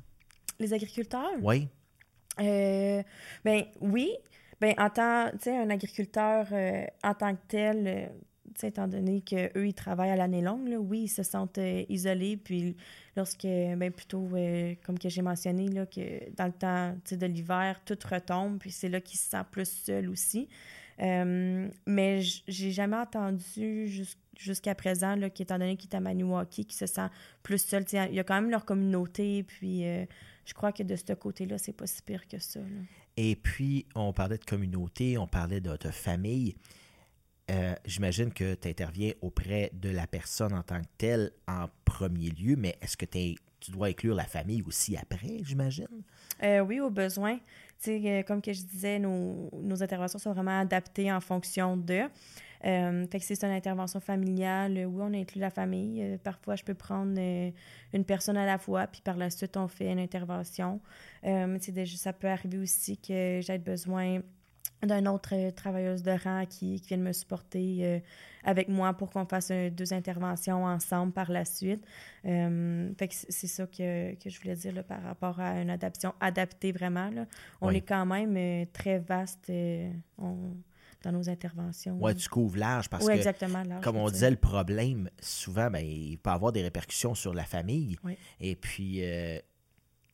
[0.61, 1.33] Les agriculteurs?
[1.43, 1.67] Oui.
[2.39, 3.03] Euh,
[3.45, 4.13] ben oui.
[4.61, 8.07] Ben en tant, tu sais, un agriculteur euh, en tant que tel, euh,
[8.55, 11.59] tu sais, étant donné qu'eux, ils travaillent à l'année longue, là, oui, ils se sentent
[11.59, 12.37] euh, isolés.
[12.37, 12.77] Puis
[13.17, 14.29] lorsque, ben plutôt,
[14.85, 18.91] comme que j'ai mentionné, là, que dans le temps de l'hiver, tout retombe, puis c'est
[18.91, 20.49] là qu'ils se sentent plus seuls aussi.
[20.99, 26.77] Mais j'ai jamais entendu jus- jusqu'à présent, là, qu'étant donné qu'il est à Maniwaki, qui
[26.77, 27.09] se sent
[27.43, 27.85] plus seul.
[27.93, 30.05] Il y a quand même leur communauté, puis euh,
[30.51, 32.59] je crois que de ce côté-là, c'est pas si pire que ça.
[32.59, 32.67] là.
[33.17, 36.57] Et puis, on parlait de communauté, on parlait de, de famille.
[37.53, 42.31] Euh, J'imagine que tu interviens auprès de la personne en tant que telle en premier
[42.31, 45.87] lieu, mais est-ce que t'es- tu dois inclure la famille aussi après, j'imagine?
[46.43, 47.39] Euh, oui, au besoin.
[47.89, 52.03] Euh, comme que je disais, nos, nos interventions sont vraiment adaptées en fonction de.
[52.67, 56.03] Euh, fait que si c'est une intervention familiale, euh, oui, on inclut la famille.
[56.03, 57.51] Euh, parfois, je peux prendre euh,
[57.95, 60.81] une personne à la fois, puis par la suite, on fait une intervention.
[61.23, 64.21] Déjà, ça peut arriver aussi que j'ai besoin
[64.83, 68.03] d'un autre travailleuse de rang qui, qui vienne me supporter
[68.45, 71.85] avec moi pour qu'on fasse deux interventions ensemble par la suite.
[72.23, 76.15] Fait que c'est ça que, que je voulais dire là, par rapport à une adaptation
[76.21, 77.11] adaptée vraiment.
[77.11, 77.27] Là.
[77.61, 77.77] On Oui.
[77.77, 79.51] est quand même très vaste
[80.19, 80.55] on-
[81.03, 81.99] dans nos interventions.
[81.99, 83.63] Ouais, tu couvres large parce oui, que, exactement.
[83.63, 84.31] large, comme on disait, dire.
[84.31, 87.97] le problème, souvent, ben, il peut avoir des répercussions sur la famille.
[88.05, 88.17] Oui.
[88.41, 89.39] Et puis, euh,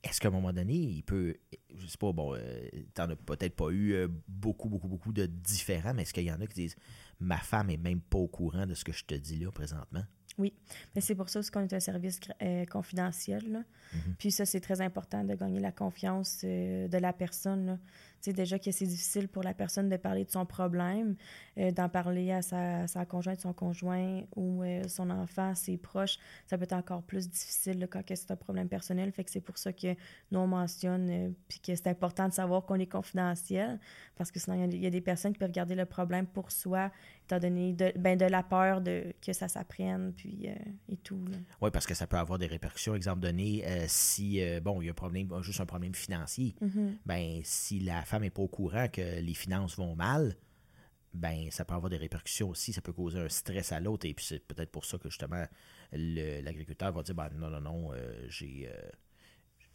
[0.08, 1.34] est-ce qu'à un moment donné, il peut,
[1.74, 5.26] je sais pas, bon, euh, t'en as peut-être pas eu euh, beaucoup, beaucoup, beaucoup de
[5.26, 6.76] différents, mais est-ce qu'il y en a qui disent,
[7.18, 10.04] ma femme est même pas au courant de ce que je te dis là présentement?
[10.38, 10.52] Oui,
[10.94, 13.64] mais c'est pour ça qu'on est un service euh, confidentiel.
[13.94, 14.14] Mm-hmm.
[14.18, 17.80] Puis ça, c'est très important de gagner la confiance de la personne.
[18.22, 21.16] Tu sais, déjà que c'est difficile pour la personne de parler de son problème,
[21.58, 26.18] euh, d'en parler à sa, sa, conjointe, son conjoint ou euh, son enfant, ses proches,
[26.46, 29.12] ça peut être encore plus difficile quand c'est un problème personnel.
[29.12, 29.94] Fait que c'est pour ça que
[30.30, 33.78] nous, on mentionne, euh, puis que c'est important de savoir qu'on est confidentiel,
[34.16, 36.90] parce que sinon, il y, a des personnes qui peuvent garder le problème pour soi,
[37.24, 40.48] étant donné de, ben, de la peur de, que ça s'apprenne, puis
[40.88, 41.24] et tout.
[41.60, 42.94] Oui, parce que ça peut avoir des répercussions.
[42.94, 46.96] Exemple donné, si, bon, il y a un problème, juste un problème financier, mm-hmm.
[47.04, 50.36] ben si la femme n'est pas au courant que les finances vont mal,
[51.14, 54.14] ben ça peut avoir des répercussions aussi, ça peut causer un stress à l'autre, et
[54.14, 55.44] puis c'est peut-être pour ça que justement
[55.92, 58.90] l'agriculteur va dire ben, non, non, non, euh, j'ai euh,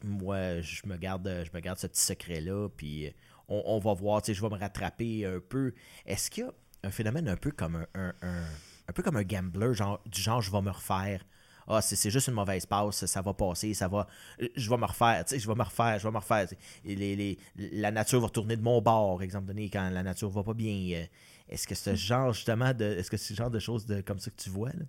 [0.04, 3.14] moi je me garde je me garde ce petit secret-là, puis
[3.48, 5.74] on, va voir, je vais me rattraper un peu.
[6.06, 9.74] Est-ce qu'il y a un phénomène un peu comme un, un peu comme un gambler,
[9.74, 11.26] genre du genre je vais me refaire
[11.68, 14.08] ah, c'est juste une mauvaise passe, ça va passer, ça va.
[14.56, 16.48] Je vais me refaire, tu sais, je vais me refaire, je vais me refaire.
[16.86, 20.54] les, la nature va retourner de mon bord, exemple donné, quand la nature va pas
[20.54, 21.00] bien.
[21.00, 21.06] Euh,
[21.50, 22.86] est-ce que ce genre, justement, de.
[22.86, 24.86] Est-ce que c'est ce genre de choses de, comme ça que tu vois, là?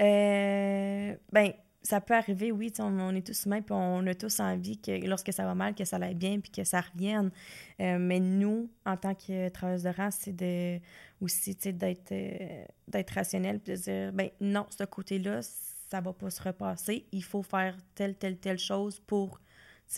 [0.00, 4.78] Euh, ben, ça peut arriver, oui, on, est tous humains, puis on a tous envie
[4.78, 7.30] que lorsque ça va mal, que ça aille bien, puis que ça revienne.
[7.80, 10.78] Euh, mais nous, en tant que travailleurs de rang, c'est de,
[11.20, 15.40] aussi d'être euh, d'être rationnel, puis de dire, ben non, ce côté-là,
[15.92, 17.04] ça va pas se repasser.
[17.12, 19.38] Il faut faire telle, telle, telle chose pour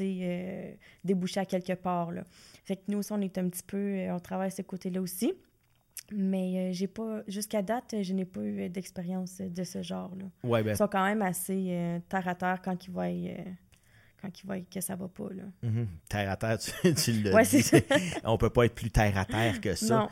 [0.01, 0.73] euh,
[1.05, 2.11] déboucher à quelque part.
[2.11, 2.25] Là.
[2.65, 5.33] Fait que nous aussi, on est un petit peu, euh, on travaille ce côté-là aussi.
[6.13, 10.25] Mais euh, j'ai pas, jusqu'à date, je n'ai pas eu d'expérience de ce genre-là.
[10.43, 10.73] Ouais, ben...
[10.73, 13.07] Ils sont quand même assez terre à terre quand ils voient,
[14.21, 15.29] quand ils voient que ça va pas.
[15.33, 15.45] Là.
[15.63, 15.87] Mm-hmm.
[16.09, 17.63] Terre à terre, tu, tu le ouais, dis.
[18.25, 20.09] on peut pas être plus terre à terre que ça.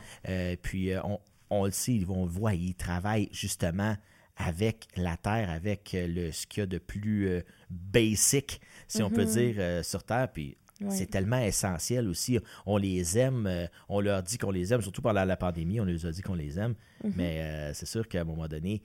[0.61, 1.19] puis on,
[1.49, 3.97] on, le sait, ils vont voir, ils travaillent justement
[4.37, 9.03] avec la Terre, avec euh, le, ce qu'il y a de plus euh, basic, si
[9.03, 9.31] on peut mhm.
[9.31, 10.29] dire, euh, sur Terre.
[10.31, 10.57] Puis
[10.89, 12.37] c'est tellement essentiel aussi.
[12.65, 16.05] On les aime, on leur dit qu'on les aime, surtout pendant la pandémie, on leur
[16.05, 16.75] a dit qu'on les aime.
[17.03, 17.13] Mhm.
[17.15, 18.81] Mais c'est sûr qu'à un moment donné,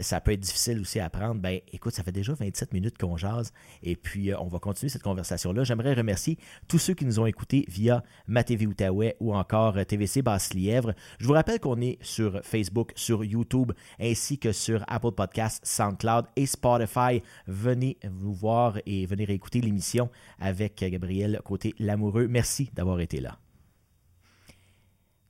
[0.00, 1.40] ça peut être difficile aussi à prendre.
[1.40, 4.90] Ben, écoute, ça fait déjà 27 minutes qu'on jase et puis euh, on va continuer
[4.90, 5.64] cette conversation-là.
[5.64, 9.84] J'aimerais remercier tous ceux qui nous ont écoutés via ma TV Outaouais ou encore euh,
[9.84, 10.94] TVC Basse-Lièvre.
[11.18, 16.26] Je vous rappelle qu'on est sur Facebook, sur YouTube ainsi que sur Apple Podcasts, SoundCloud
[16.36, 17.22] et Spotify.
[17.46, 22.28] Venez vous voir et venez réécouter l'émission avec Gabriel Côté Lamoureux.
[22.28, 23.38] Merci d'avoir été là.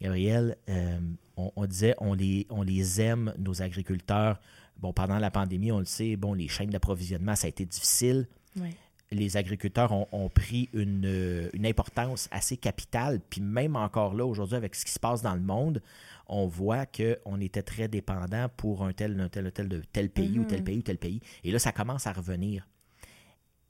[0.00, 0.98] Gabriel, euh,
[1.36, 4.40] on, disait, on les, on les aime, nos agriculteurs.
[4.78, 8.26] Bon, pendant la pandémie, on le sait, bon, les chaînes d'approvisionnement, ça a été difficile.
[9.12, 13.20] Les agriculteurs ont, pris une, importance assez capitale.
[13.20, 15.82] Puis même encore là, aujourd'hui, avec ce qui se passe dans le monde,
[16.26, 20.38] on voit qu'on était très dépendant pour un tel, un tel, tel, de tel pays
[20.38, 20.64] ou tel mm-hmm.
[20.64, 21.20] pays ou tel pays.
[21.44, 22.66] Et là, ça commence à revenir.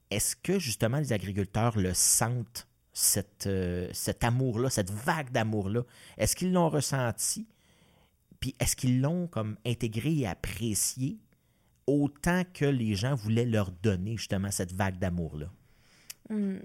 [0.09, 5.83] Est-ce que justement les agriculteurs le sentent cette, euh, cet amour-là, cette vague d'amour-là?
[6.17, 7.45] Est-ce qu'ils l'ont ressenti?
[8.39, 11.17] Puis est-ce qu'ils l'ont comme intégré et apprécié
[11.87, 15.51] autant que les gens voulaient leur donner justement cette vague d'amour-là?
[16.29, 16.57] Hmm.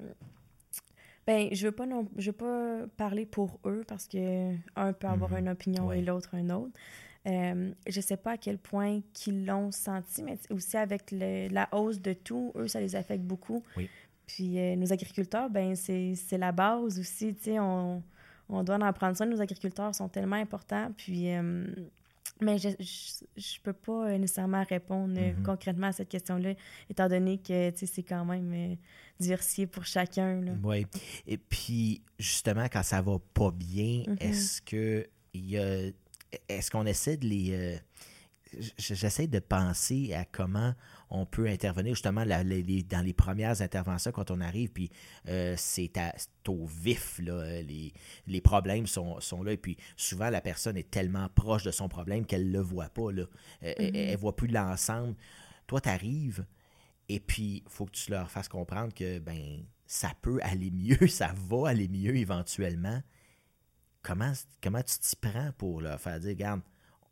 [1.26, 5.06] Ben, je veux pas non, je veux pas parler pour eux parce que un peut
[5.06, 5.38] avoir mhm.
[5.38, 6.72] une opinion et l'autre un autre.
[7.28, 12.00] Euh, je sais pas à quel point qu'ils l'ont senti, mais aussi avec la hausse
[12.00, 13.62] de tout, eux, ça les affecte beaucoup.
[13.76, 13.88] Oui.
[14.26, 18.02] Puis euh, nos agriculteurs, ben c'est la base aussi, tu sais, on,
[18.52, 19.26] on, doit en prendre soin.
[19.26, 21.32] Nos agriculteurs sont tellement importants, puis...
[21.32, 21.64] Euh,
[22.40, 25.42] mais je ne peux pas nécessairement répondre mm-hmm.
[25.44, 26.54] concrètement à cette question-là,
[26.90, 28.74] étant donné que c'est quand même euh,
[29.20, 30.42] diversifié pour chacun.
[30.64, 30.86] Oui.
[31.26, 34.20] Et puis, justement, quand ça va pas bien, mm-hmm.
[34.20, 35.90] est-ce que il y a
[36.48, 37.78] est-ce qu'on essaie de les
[38.78, 40.74] j'essaie de penser à comment
[41.10, 44.90] on peut intervenir justement dans les premières interventions quand on arrive, puis
[45.28, 45.92] euh, c'est
[46.48, 47.92] au vif, là, les,
[48.26, 51.88] les problèmes sont, sont, là, et puis souvent la personne est tellement proche de son
[51.88, 53.24] problème qu'elle ne le voit pas, là.
[53.60, 54.16] elle ne mm-hmm.
[54.16, 55.14] voit plus l'ensemble.
[55.66, 56.44] Toi, tu arrives,
[57.08, 61.06] et puis il faut que tu leur fasses comprendre que ben ça peut aller mieux,
[61.08, 63.02] ça va aller mieux éventuellement.
[64.02, 66.62] Comment, comment tu t'y prends pour leur faire dire, regarde,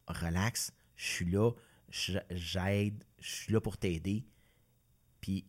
[0.09, 1.51] relax, je suis là,
[1.89, 4.23] j'aide, je suis là pour t'aider.
[5.23, 5.47] Puis,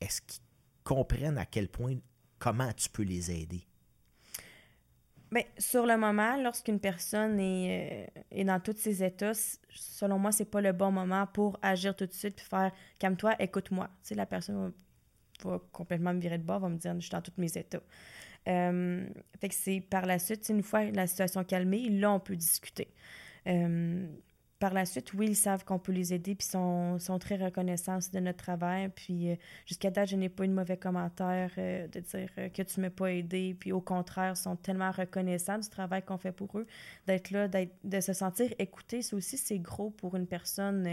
[0.00, 0.42] est-ce qu'ils
[0.84, 1.96] comprennent à quel point,
[2.38, 3.66] comment tu peux les aider?
[5.30, 9.34] Bien, sur le moment, lorsqu'une personne est, euh, est, dans tous ses états,
[9.68, 13.18] selon moi, c'est pas le bon moment pour agir tout de suite puis faire comme
[13.18, 13.88] toi, écoute-moi.
[14.02, 14.72] Tu sais, la personne
[15.44, 17.82] va complètement me virer de bord, va me dire je suis dans tous mes états.
[18.48, 19.06] Euh,
[19.40, 22.88] fait que c'est par la suite, une fois la situation calmée, là, on peut discuter.
[23.46, 24.06] Euh,
[24.58, 27.98] par la suite, oui, ils savent qu'on peut les aider, puis sont, sont très reconnaissants
[28.12, 28.88] de notre travail.
[28.88, 32.80] Puis euh, jusqu'à date, je n'ai pas eu de mauvais commentaire de dire que tu
[32.80, 33.54] ne m'as pas aidé.
[33.58, 36.66] Puis au contraire, ils sont tellement reconnaissants du travail qu'on fait pour eux.
[37.06, 40.86] D'être là, de se sentir écouté, c'est aussi c'est gros pour une personne,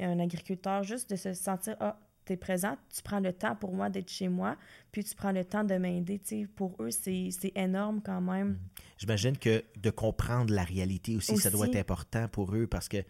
[0.00, 3.72] un agriculteur, juste de se sentir ah, tu es présent, tu prends le temps pour
[3.72, 4.56] moi d'être chez moi,
[4.92, 6.20] puis tu prends le temps de m'aider.
[6.56, 8.48] Pour eux, c'est énorme quand même.
[8.48, 8.58] Mm.
[8.98, 13.02] J'imagine que de comprendre la réalité aussi, ça doit être important pour eux parce qu'un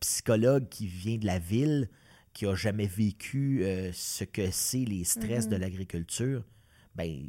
[0.00, 1.88] psychologue qui vient de la ville,
[2.32, 5.60] qui a jamais vécu euh, ce que c'est les stress de mm-hmm.
[5.60, 6.44] l'agriculture,
[6.96, 7.28] ben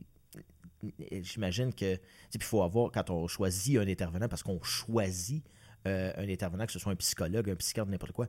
[1.22, 2.00] j'imagine que
[2.34, 5.44] il faut avoir quand on choisit un intervenant parce qu'on choisit
[5.88, 8.28] euh, un intervenant que ce soit un psychologue, un psychiatre, n'importe quoi.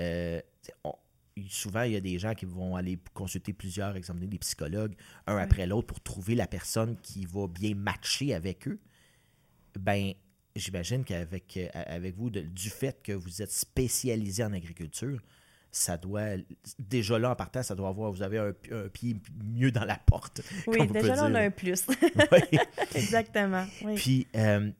[0.00, 0.40] Euh,
[1.48, 4.94] souvent, il y a des gens qui vont aller consulter plusieurs, exemple des psychologues,
[5.26, 8.78] un après l'autre, pour trouver la personne qui va bien matcher avec eux.
[9.78, 10.12] Ben,
[10.56, 15.20] j'imagine qu'avec euh, avec vous, du fait que vous êtes spécialisé en agriculture,
[15.70, 16.30] ça doit
[16.78, 18.52] déjà là en partant, ça doit avoir vous avez un,
[18.88, 20.40] pied mieux dans la porte.
[20.66, 21.86] Oui, déjà là on a un plus.
[22.32, 22.58] oui.
[22.94, 23.66] Exactement.
[23.96, 24.70] Puis euh,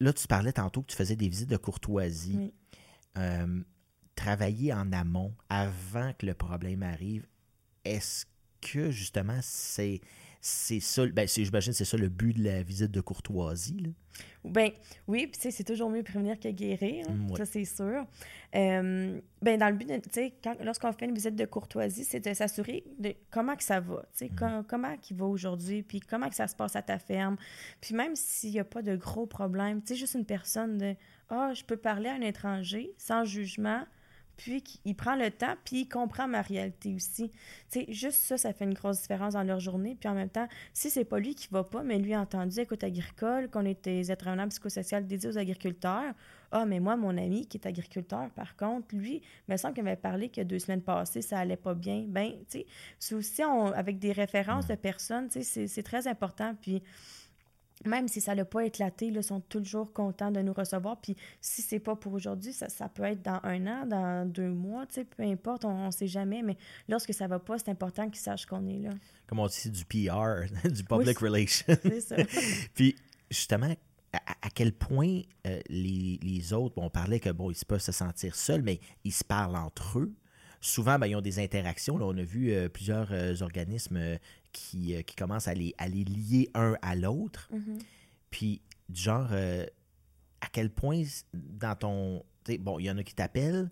[0.00, 2.36] là tu parlais tantôt que tu faisais des visites de courtoisie.
[2.36, 2.54] Oui.
[3.16, 3.62] Euh,
[4.14, 7.26] travailler en amont avant que le problème arrive,
[7.84, 8.26] est-ce
[8.60, 10.00] que justement c'est
[10.46, 13.78] c'est ça, ben, j'imagine c'est ça le but de la visite de courtoisie.
[13.78, 13.88] Là?
[14.44, 14.72] Ben,
[15.08, 18.04] oui, puis c'est toujours mieux prévenir que guérir, hein, ça c'est sûr.
[18.54, 22.34] Euh, ben, dans le but, tu sais, lorsqu'on fait une visite de courtoisie, c'est de
[22.34, 24.64] s'assurer de comment que ça va, tu sais, mm.
[24.68, 27.38] comment il va aujourd'hui, puis comment que ça se passe à ta ferme.
[27.80, 30.94] Puis même s'il n'y a pas de gros problèmes, tu sais, juste une personne de
[31.30, 33.86] «Ah, je peux parler à un étranger sans jugement»,
[34.36, 37.30] puis il prend le temps, puis il comprend ma réalité aussi.
[37.70, 39.96] Tu sais, juste ça, ça fait une grosse différence dans leur journée.
[39.98, 42.58] Puis en même temps, si c'est pas lui qui va pas, mais lui a entendu
[42.60, 46.14] Écoute Agricole, qu'on est des intervenants psychosocial dédiés aux agriculteurs.
[46.52, 49.82] Ah, mais moi, mon ami qui est agriculteur, par contre, lui, il me semble qu'il
[49.82, 52.04] m'avait parlé que deux semaines passées, ça allait pas bien.
[52.06, 52.66] Ben, tu sais,
[52.98, 56.54] c'est aussi avec des références de personnes, tu sais, c'est très important.
[56.60, 56.82] Puis
[57.84, 61.00] même si ça n'a pas éclaté, ils sont toujours contents de nous recevoir.
[61.00, 64.86] Puis si c'est pas pour aujourd'hui, ça, peut être dans un an, dans deux mois,
[65.16, 66.42] peu importe, on ne sait jamais.
[66.42, 66.56] Mais
[66.88, 68.90] lorsque ça va pas, c'est important qu'ils sachent qu'on est là.
[69.26, 71.76] Comme on dit, du PR, du public relations.
[71.82, 72.16] C'est ça.
[72.74, 72.96] Puis
[73.30, 73.74] justement,
[74.12, 78.62] à, quel point euh, les, autres, on parlait que bon, ils peuvent se sentir seuls,
[78.62, 80.14] mais ils se parlent entre eux
[80.64, 81.98] souvent, ben, ils ont des interactions.
[81.98, 84.18] Là, on a vu euh, plusieurs euh, organismes
[84.52, 87.50] qui, qui, commencent à les, à les lier un à l'autre.
[87.52, 87.82] Mm-hmm.
[88.30, 92.24] Puis, du genre, à quel point dans ton.
[92.60, 93.70] Bon, il y en a qui t'appellent,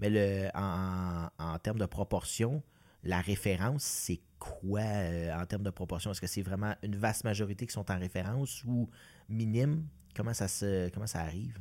[0.00, 2.62] mais le, en, en, termes de proportion,
[3.04, 6.10] la référence, c'est quoi en termes de proportion?
[6.10, 8.90] Est-ce que c'est vraiment une vaste majorité qui sont en référence ou
[9.28, 9.86] minime?
[10.16, 11.58] Comment ça, se, comment ça arrive?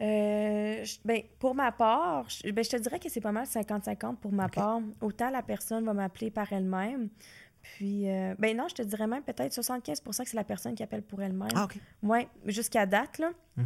[0.00, 4.16] Euh, ben, pour ma part, je, ben, je te dirais que c'est pas mal 50-50
[4.16, 4.80] pour ma part.
[5.00, 7.08] Autant la personne va m'appeler par elle-même.
[7.62, 10.82] Puis, euh, ben non, je te dirais même peut-être 75 que c'est la personne qui
[10.82, 11.48] appelle pour elle-même.
[11.54, 11.76] Ah, OK.
[12.02, 13.32] Oui, jusqu'à date, là.
[13.58, 13.64] Mm-hmm.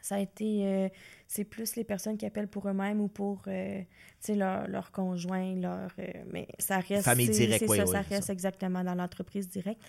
[0.00, 0.66] Ça a été.
[0.66, 0.88] Euh,
[1.26, 5.90] c'est plus les personnes qui appellent pour eux-mêmes ou pour leur, leur conjoint, leur.
[6.32, 7.04] mais ça reste.
[7.04, 9.82] Famille directe, oui, ça, ça reste exactement dans l'entreprise directe.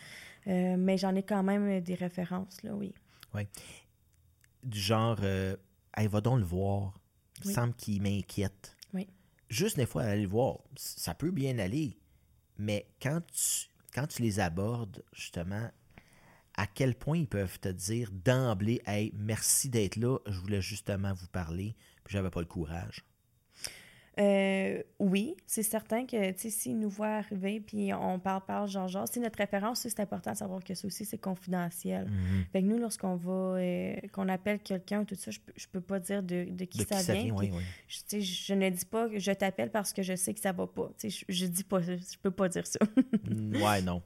[0.46, 2.94] mais j'en ai quand même des références, là, oui.
[3.34, 3.48] Oui.
[4.64, 5.20] Du genre,
[5.94, 7.00] elle va donc le voir.
[7.44, 8.76] Il semble qu'il m'inquiète.
[8.94, 9.08] Oui.
[9.50, 11.98] Juste des fois, aller le voir, ça peut bien aller.
[12.58, 15.70] Mais quand tu, quand tu les abordes, justement,
[16.56, 21.14] à quel point ils peuvent te dire d'emblée Hey, merci d'être là, je voulais justement
[21.14, 23.06] vous parler, puis j'avais pas le courage.
[24.20, 28.68] Euh, oui, c'est certain que, tu sais, s'ils nous voient arriver, puis on parle, parle,
[28.68, 32.10] genre, genre, c'est notre référence, c'est important de savoir que ça aussi, c'est confidentiel.
[32.52, 36.00] Fait que nous, lorsqu'on va, euh, qu'on appelle quelqu'un, tout ça, je, je peux pas
[36.00, 37.36] dire de, de qui ça vient.
[37.88, 40.68] Je, je ne dis pas que je t'appelle parce que je sais que ça va
[40.68, 40.92] pas.
[40.98, 42.80] Tu sais, je, je dis pas, je peux pas dire ça.
[43.30, 44.02] Mm, ouais, non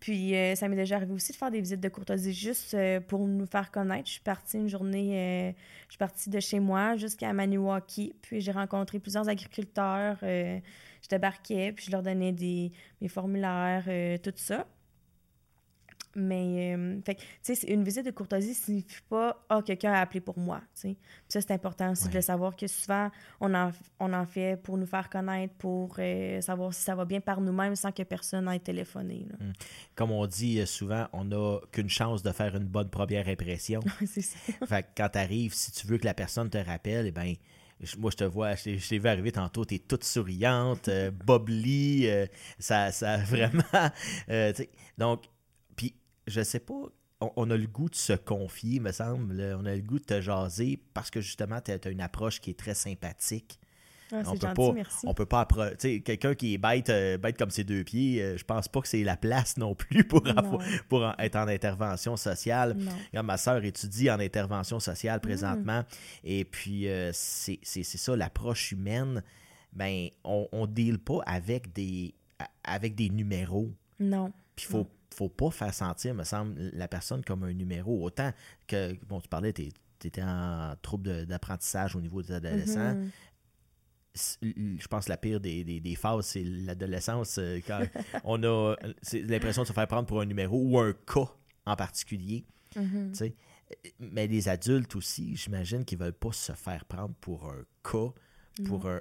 [0.00, 3.00] puis euh, ça m'est déjà arrivé aussi de faire des visites de courtoisie juste euh,
[3.00, 4.06] pour nous faire connaître.
[4.06, 5.52] Je suis partie une journée, euh,
[5.86, 10.18] je suis partie de chez moi jusqu'à Maniwaki, puis j'ai rencontré plusieurs agriculteurs.
[10.22, 13.84] je débarquais, puis je leur donnais des, mes formulaires,
[14.22, 14.66] tout ça.
[16.18, 20.00] Mais, euh, fait tu sais, une visite de courtoisie signifie pas, ah, oh, quelqu'un a
[20.00, 20.96] appelé pour moi, tu sais.
[21.28, 23.10] Ça, c'est important aussi de savoir que souvent,
[23.40, 27.04] on en, on en fait pour nous faire connaître, pour euh, savoir si ça va
[27.04, 29.26] bien par nous-mêmes sans que personne n'ait téléphoné.
[29.40, 29.52] Hum.
[29.94, 33.80] Comme on dit euh, souvent, on n'a qu'une chance de faire une bonne première impression.
[34.06, 34.38] c'est ça.
[34.66, 37.34] Fait que quand tu arrives, si tu veux que la personne te rappelle, eh ben
[37.96, 42.26] moi, je te vois, je t'ai vu arriver tantôt, tu es toute souriante, euh, euh,
[42.58, 43.62] ça, ça vraiment.
[44.30, 44.52] Euh,
[44.96, 45.24] donc,
[46.28, 46.74] je sais pas,
[47.20, 49.40] on, a le goût de se confier, me semble.
[49.58, 52.50] On a le goût de te jaser parce que justement, tu as, une approche qui
[52.50, 53.58] est très sympathique.
[54.10, 55.06] Ah, on, peut pas, merci.
[55.06, 58.80] on peut pas quelqu'un qui est bête, bête comme ses deux pieds, je pense pas
[58.80, 60.22] que c'est la place non plus pour,
[60.88, 62.74] pour être en intervention sociale.
[63.12, 65.84] ma soeur étudie en intervention sociale présentement
[66.24, 69.22] et puis c'est ça l'approche humaine.
[69.74, 72.14] Ben on on deal pas avec des
[72.64, 73.70] avec des numéros.
[74.00, 74.32] Non.
[74.56, 78.04] Puis faut faut pas faire sentir, me semble, la personne comme un numéro.
[78.04, 78.32] Autant
[78.66, 79.70] que, bon, tu parlais, tu
[80.04, 82.94] étais en trouble d'apprentissage au niveau des adolescents.
[82.94, 84.80] Mm-hmm.
[84.80, 87.80] Je pense que la pire des, des, phases, c'est l'adolescence, euh, quand
[88.24, 88.74] on a
[89.12, 91.30] l'impression de se faire prendre pour un numéro ou un cas
[91.66, 92.44] en particulier.
[92.74, 93.32] Mm-hmm.
[94.00, 98.12] Mais les adultes aussi, j'imagine qu'ils ne veulent pas se faire prendre pour un cas,
[98.64, 99.00] pour un,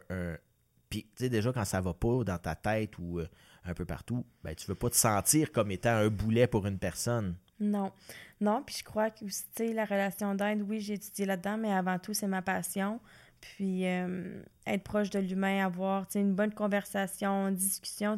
[0.89, 3.27] Puis, tu sais, déjà, quand ça va pas dans ta tête ou euh,
[3.69, 6.79] un peu partout, ben, tu veux pas te sentir comme étant un boulet pour une
[6.79, 7.35] personne.
[7.59, 7.91] Non.
[8.39, 11.73] Non, puis je crois que, tu sais, la relation d'aide, oui, j'ai étudié là-dedans, mais
[11.73, 12.99] avant tout, c'est ma passion.
[13.41, 18.17] Puis euh, être proche de l'humain, avoir une bonne conversation, discussion,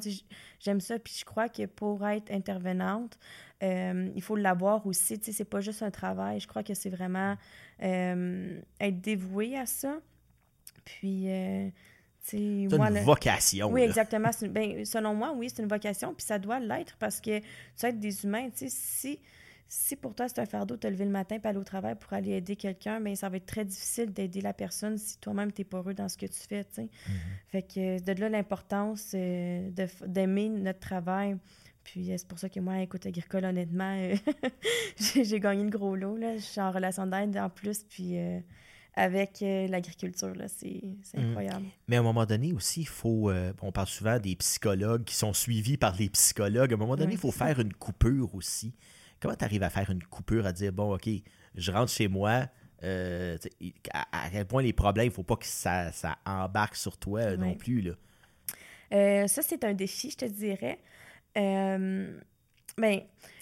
[0.60, 0.97] j'aime ça.
[1.00, 3.18] Puis je crois que pour être intervenante,
[3.64, 5.20] euh, il faut l'avoir aussi.
[5.22, 6.39] C'est pas juste un travail.
[6.39, 7.36] Je crois que c'est vraiment
[7.84, 10.00] euh, être dévoué à ça.
[10.86, 11.28] Puis
[12.22, 13.72] c'est une vocation.
[13.72, 14.30] Oui, exactement.
[14.50, 18.00] Ben, selon moi, oui, c'est une vocation, puis ça doit l'être parce que tu être
[18.00, 18.50] des humains.
[18.54, 19.20] Si,
[19.68, 21.96] si pour toi, c'est un fardeau de te lever le matin et aller au travail
[21.96, 25.18] pour aller aider quelqu'un, mais ben, ça va être très difficile d'aider la personne si
[25.20, 26.62] toi-même, tu n'es pas heureux dans ce que tu fais.
[26.62, 26.88] Mm-hmm.
[27.48, 29.70] Fait que de là l'importance euh,
[30.06, 31.38] d'aimer notre travail.
[31.84, 34.16] Puis euh, c'est pour ça que moi, écoute, agricole, honnêtement, euh,
[34.98, 36.18] j'ai gagné le gros lot.
[36.18, 36.36] Là.
[36.36, 38.18] Je suis en relation d'aide en plus, puis
[39.00, 40.34] avec euh, l'agriculture.
[40.47, 40.84] C'est
[41.14, 41.20] mm.
[41.20, 41.66] incroyable.
[41.88, 43.32] Mais à un moment donné aussi, il faut.
[43.32, 46.74] Euh, on parle souvent des psychologues qui sont suivis par les psychologues.
[46.74, 48.76] À un moment donné, il faut faire une coupure aussi.
[49.22, 51.10] Comment tu arrives à faire une coupure, à dire, bon, OK,
[51.56, 52.47] je rentre chez moi,
[52.84, 53.38] euh,
[53.93, 57.38] à, quel point les problèmes, il ne faut pas que ça, ça embarque sur toi
[57.38, 57.82] non plus.
[57.82, 59.28] Là?
[59.28, 60.80] ça, c'est un défi, je te dirais.
[61.36, 63.02] ben,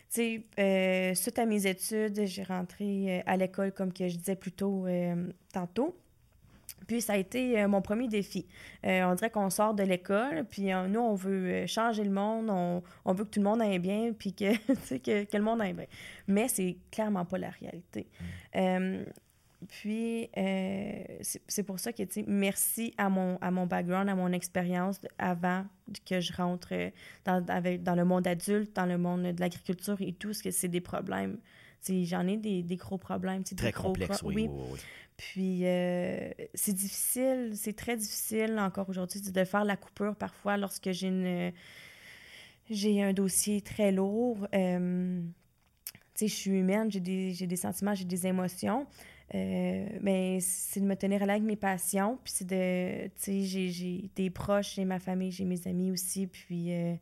[0.10, 4.36] sais, euh, suite à mes études, j'ai rentré euh, à l'école, comme que je disais
[4.36, 5.98] plus tôt euh, tantôt.
[6.86, 8.46] Puis ça a été mon premier défi.
[8.84, 13.26] on dirait qu'on sort de l'école, puis nous, on veut changer le monde, on, veut
[13.26, 14.56] que tout le monde aille bien, puis que,
[14.98, 15.88] que, que le monde aille bien.
[16.28, 18.08] Mais c'est clairement pas la réalité.
[18.56, 19.04] Mmh.
[19.68, 21.04] Puis, euh,
[21.48, 25.00] c'est pour ça que, tu sais, merci à mon, à mon background, à mon expérience
[25.18, 25.66] avant
[26.06, 26.92] que je rentre euh,
[27.26, 30.68] dans, dans le monde adulte, dans le monde de l'agriculture et tout, parce que c'est
[30.68, 31.40] des problèmes.
[31.90, 33.44] J'en ai des, des, gros problèmes.
[33.44, 34.80] Très complexe, oui, oui,
[35.16, 40.92] Puis, euh, c'est difficile, c'est très difficile encore aujourd'hui de faire la coupure parfois lorsque
[40.92, 41.52] j'ai une
[42.70, 44.46] j'ai un dossier très lourd.
[44.52, 44.58] tu
[46.16, 48.86] sais, je suis humaine, j'ai des, des sentiments, j'ai des émotions.
[49.36, 52.18] Euh, mais c'est de me tenir à avec mes passions.
[52.24, 53.08] Puis c'est de.
[53.22, 56.28] Tu sais, j'ai des proches, j'ai ma famille, j'ai mes amis aussi.
[56.28, 56.96] Puis euh,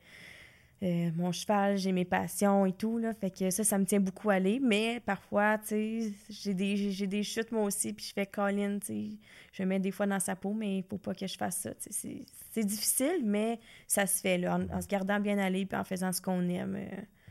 [0.83, 2.97] euh, mon cheval, j'ai mes passions et tout.
[2.97, 4.59] Là, fait que ça, ça me tient beaucoup à aller.
[4.59, 7.93] Mais parfois, tu sais, j'ai des, des chutes moi aussi.
[7.93, 9.09] Puis je fais Colin, tu sais.
[9.53, 11.57] Je me mets des fois dans sa peau, mais il faut pas que je fasse
[11.57, 11.69] ça.
[11.79, 16.11] C'est difficile, mais ça se fait, là, en, se gardant bien aller puis en faisant
[16.11, 16.77] ce qu'on aime.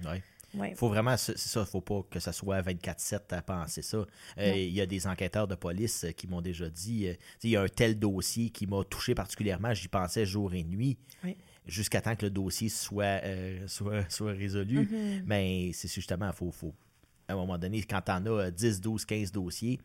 [0.05, 0.23] Oui.
[0.63, 3.99] Il faut vraiment, c'est ça, faut pas que ça soit 24-7 à penser ça.
[4.39, 7.51] Euh, il y a des enquêteurs de police euh, qui m'ont déjà dit, euh, il
[7.51, 10.99] y a un tel dossier qui m'a touché particulièrement, j'y pensais jour et nuit.
[11.67, 13.23] Jusqu'à temps que le dossier soit,
[13.67, 14.85] soit, soit, résolu.
[14.85, 15.23] Mm-hmm.
[15.25, 16.75] Mais c'est justement, faut, faut,
[17.27, 19.81] à un moment donné, quand en as 10, 12, 15 dossiers,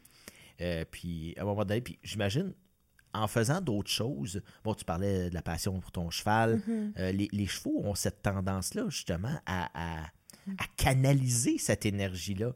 [0.92, 2.54] puis à un moment donné, puis j'imagine,
[3.14, 7.30] en faisant d'autres choses, bon, tu parlais de la passion pour ton cheval, mm-hmm.
[7.32, 10.10] les, chevaux ont cette tendance-là, justement, à à
[10.78, 12.54] canaliser cette énergie-là.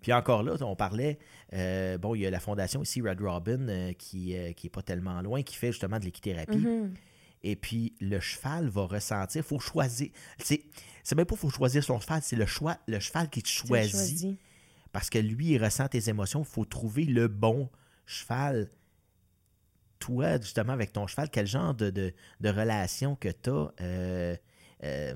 [0.00, 1.18] Puis encore là, on parlait,
[1.52, 4.82] euh, bon, il y a la fondation ici, Red Robin, euh, qui n'est euh, pas
[4.82, 6.58] tellement loin, qui fait justement de l'équithérapie.
[6.58, 6.90] Mm-hmm.
[7.42, 10.08] Et puis, le cheval va ressentir, il faut choisir.
[10.38, 10.64] C'est
[11.14, 14.38] même pas faut choisir son cheval, c'est le, choix, le cheval qui te choisit.
[14.92, 16.40] Parce que lui, il ressent tes émotions.
[16.40, 17.68] Il faut trouver le bon
[18.06, 18.70] cheval.
[19.98, 25.14] Toi, justement, avec ton cheval, quel genre de, de, relation que tu as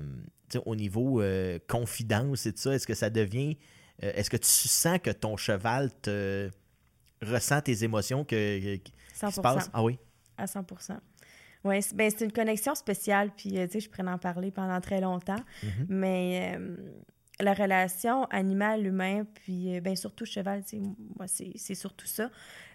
[0.65, 3.57] au niveau euh, confidence et tout ça, est-ce que ça devient.
[4.03, 6.49] Euh, est-ce que tu sens que ton cheval te
[7.21, 9.69] ressent tes émotions que, qui se passent?
[9.73, 9.97] Ah oui?
[10.37, 10.97] À 100%
[11.63, 14.81] oui, ben, c'est une connexion spéciale, puis euh, tu sais, je pourrais en parler pendant
[14.81, 15.35] très longtemps.
[15.63, 15.85] Mm-hmm.
[15.89, 16.57] Mais
[17.41, 20.63] la relation animal-humain, puis euh, ben, surtout cheval,
[21.17, 22.29] moi, c'est surtout ça.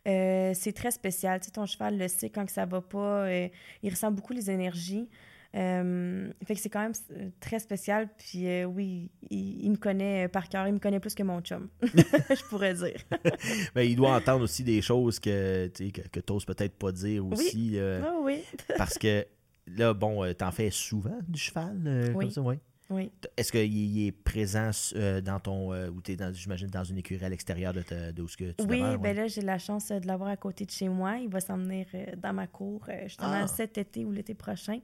[0.06, 1.42] Euh, c'est très spécial.
[1.42, 3.30] sais, ton cheval le sait quand que ça va pas.
[3.30, 5.08] il ressent beaucoup les énergies.
[5.56, 6.92] Fait que c'est quand même
[7.40, 8.08] très spécial.
[8.18, 10.66] Puis oui, il, me connaît par cœur.
[10.66, 13.00] Il me connaît plus que mon chum, je pourrais dire.
[13.74, 17.26] ben, il doit entendre aussi des choses que, que, que tu n'oses peut-être pas dire
[17.26, 17.72] aussi.
[17.72, 18.42] Oui, ah oui.
[18.76, 19.26] parce que
[19.66, 22.56] là, bon, t'en fais souvent du cheval, comme ça, oui.
[22.88, 23.10] Oui.
[23.36, 25.72] Est-ce qu'il est présent euh, dans ton.
[25.72, 27.82] Euh, ou tu es, j'imagine, dans une écurie à l'extérieur de,
[28.12, 30.70] de, ce que tu Oui, ben là, j'ai la chance de l'avoir à côté de
[30.70, 31.16] chez moi.
[31.18, 33.46] Il va s'en venir euh, dans ma cour justement ah.
[33.48, 34.78] cet été ou l'été prochain.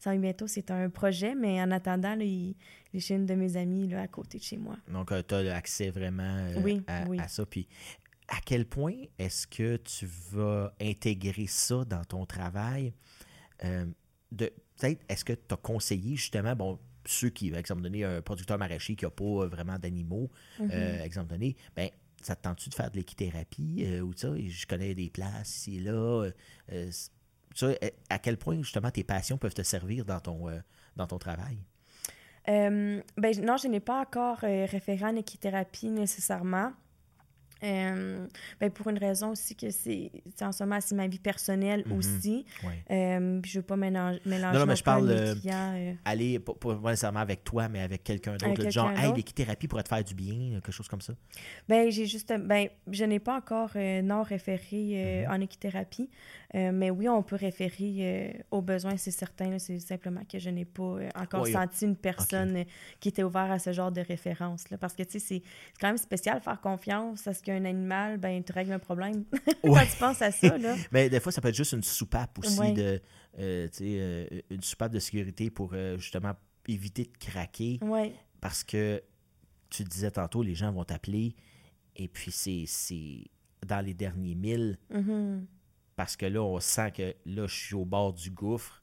[0.00, 2.56] Ça va bientôt, c'est un projet, mais en attendant, il,
[2.92, 4.76] est chez une de mes amies là, à côté de chez moi.
[4.92, 6.48] Donc, tu as accès vraiment
[6.88, 7.46] à, ça.
[7.46, 7.68] Puis,
[8.26, 12.92] à quel point est-ce que tu vas intégrer ça dans ton travail?
[14.32, 18.58] de peut-être, est-ce que tu as conseillé justement, bon, ceux qui, exemple donné, un producteur
[18.58, 20.30] maraîcher qui n'a pas euh, vraiment d'animaux,
[20.60, 21.90] euh, exemple donné, ben,
[22.22, 24.32] ça te tente-tu de faire de l'équithérapie euh, ou ça?
[24.36, 26.30] Je connais des places ici et là.
[28.08, 30.46] À quel point, justement, tes passions peuvent te servir dans ton,
[30.96, 31.58] dans ton travail?
[32.46, 33.02] ben,
[33.42, 36.72] non, je n'ai pas encore référent en équithérapie nécessairement.
[37.62, 38.26] Euh,
[38.58, 41.98] ben pour une raison aussi que c'est en ce moment c'est ma vie personnelle mhm.
[41.98, 42.46] aussi.
[42.90, 46.54] Euh, je veux pas mélanger, mélanger non, non mais je parle euh, aller pas,
[46.84, 50.52] nécessairement avec toi mais avec quelqu'un d'autre genre hey l'équithérapie pourrait te faire du bien
[50.52, 51.12] quelque chose comme ça.
[51.68, 55.32] Ben j'ai juste ben je n'ai pas encore non référé mhm.
[55.32, 56.08] en équithérapie.
[56.54, 60.96] Mais oui on peut référer aux besoins c'est certain c'est simplement que je n'ai pas
[61.14, 62.64] encore senti une personne
[63.00, 65.42] qui était ouverte à ce genre de référence là, parce que tu sais c'est
[65.80, 69.24] quand même spécial faire confiance à ce que un animal, ben, tu règles un problème.
[69.62, 70.76] Quand tu penses à ça, là.
[70.92, 73.00] Mais des fois, ça peut être juste une soupape aussi, de,
[73.38, 76.34] euh, euh, une soupape de sécurité pour euh, justement
[76.68, 77.78] éviter de craquer.
[77.82, 78.14] Ouais.
[78.40, 79.02] Parce que
[79.68, 81.36] tu disais tantôt, les gens vont t'appeler
[81.96, 83.24] et puis c'est
[83.66, 84.78] dans les derniers milles.
[84.92, 85.44] Mm-hmm.
[85.96, 88.82] Parce que là, on sent que là, je suis au bord du gouffre.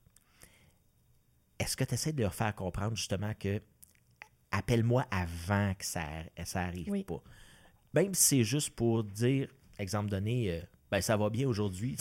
[1.60, 3.62] Est-ce que tu essaies de leur faire comprendre justement que
[4.52, 6.04] appelle-moi avant que ça,
[6.46, 7.24] ça arrive pas?
[7.94, 9.48] Même si c'est juste pour dire,
[9.80, 10.62] exemple donné, euh,
[10.92, 11.98] ben ça va bien aujourd'hui.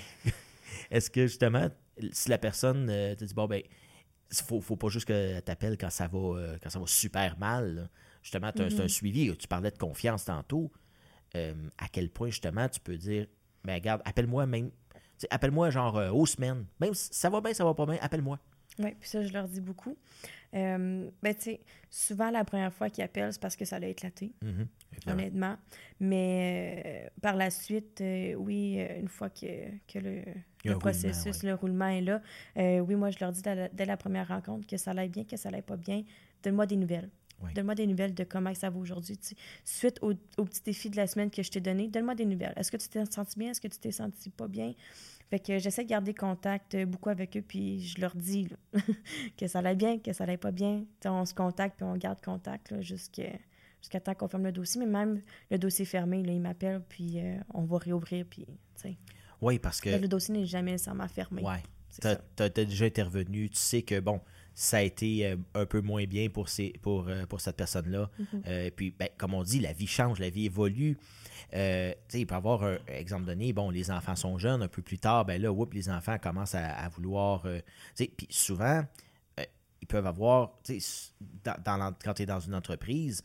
[0.90, 1.68] Est-ce que justement,
[2.12, 3.62] si la personne euh, te dit, bon, ben,
[4.32, 7.90] faut, faut pas juste que t'appelles quand ça va euh, quand ça va super mal.
[8.22, 8.88] Justement, c'est un mm-hmm.
[8.88, 9.36] suivi.
[9.36, 10.70] Tu parlais de confiance tantôt.
[11.34, 13.26] à quel point, justement, tu peux dire,
[13.64, 14.70] ben regarde, appelle-moi même.
[15.30, 16.66] Appelle-moi genre aux semaines.
[16.80, 18.38] Même si ça va bien, ça va pas bien, appelle-moi.
[18.78, 19.96] Oui, puis ça, je leur dis beaucoup.
[20.54, 23.88] Euh, ben, tu sais, souvent, la première fois qu'ils appellent, c'est parce que ça l'a
[23.88, 25.10] éclaté, mm-hmm.
[25.10, 25.56] honnêtement.
[26.00, 29.46] Mais euh, par la suite, euh, oui, une fois que,
[29.88, 32.20] que le, processus, le roulement est là,
[32.56, 35.48] oui, moi, je leur dis dès la, première rencontre que ça allait bien, que ça
[35.48, 36.04] allait pas bien.
[36.42, 37.10] Donne-moi des nouvelles.
[37.56, 39.18] Donne-moi des nouvelles de comment ça va aujourd'hui.
[39.64, 42.52] Suite au, au, petit défi de la semaine que je t'ai donné, donne-moi des nouvelles.
[42.56, 43.50] Est-ce que tu t'es senti bien?
[43.50, 44.74] Est-ce que tu t'es senti pas bien?
[45.32, 48.48] Fait que j'essaie de garder contact euh, beaucoup avec eux, puis je leur dis
[49.38, 50.84] que ça allait bien, que ça allait pas bien.
[51.06, 54.78] on se contacte, puis on garde contact jusqu'à temps qu'on ferme le dossier.
[54.78, 58.46] Mais même le dossier fermé, là, ils m'appellent, puis euh, on va réouvrir, puis
[59.40, 59.88] Oui, parce que...
[59.88, 61.40] Le dossier n'est jamais nécessairement fermé.
[61.42, 61.56] Oui.
[61.98, 64.20] Tu as, déjà intervenu, tu sais que, bon,
[64.54, 68.10] ça a été euh, un peu moins bien pour, ces, pour, pour cette personne-là.
[68.20, 68.70] Mm-hmm.
[68.72, 70.96] puis, ben, comme on dit, la vie change, la vie évolue.
[71.54, 74.82] Euh, il peut y avoir un exemple donné, bon, les enfants sont jeunes, un peu
[74.82, 77.42] plus tard, ben là, les enfants commencent à, vouloir.
[77.44, 77.60] Euh,
[77.96, 78.82] puis souvent,
[79.38, 79.44] euh,
[79.80, 80.58] ils peuvent avoir,
[81.44, 83.22] dans, quand tu es dans une entreprise,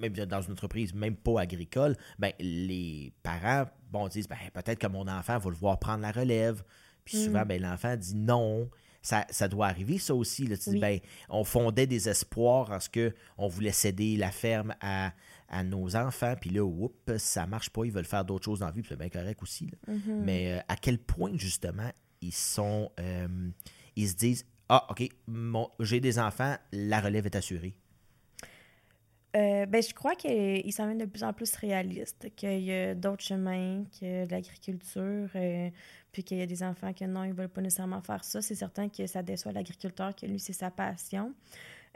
[0.00, 4.88] même dans une entreprise même pas agricole, ben, les parents bon, disent ben, peut-être que
[4.88, 6.64] mon enfant va le voir prendre la relève.
[7.04, 7.48] Puis souvent, mm.
[7.48, 8.68] ben, l'enfant dit non.
[9.00, 10.46] Ça, ça, doit arriver, ça aussi.
[10.46, 10.56] Là.
[10.80, 15.12] Ben, on fondait des espoirs en ce qu'on voulait céder la ferme à,
[15.48, 18.66] à nos enfants, puis là, oups, ça marche pas, ils veulent faire d'autres choses dans
[18.66, 19.70] la vie, puis c'est bien correct aussi.
[19.88, 20.20] Mm-hmm.
[20.24, 21.90] Mais euh, à quel point, justement,
[22.20, 22.90] ils sont.
[23.00, 23.50] Euh,
[23.96, 25.08] ils se disent Ah, OK,
[25.80, 27.74] j'ai des enfants, la relève est assurée.
[29.36, 33.22] Euh, ben, je crois qu'ils s'en de plus en plus réalistes, qu'il y a d'autres
[33.22, 35.28] chemins que l'agriculture,
[36.12, 38.40] puis qu'il y a des enfants que non, ils ne veulent pas nécessairement faire ça.
[38.42, 41.34] C'est certain que ça déçoit l'agriculteur, que lui, c'est sa passion.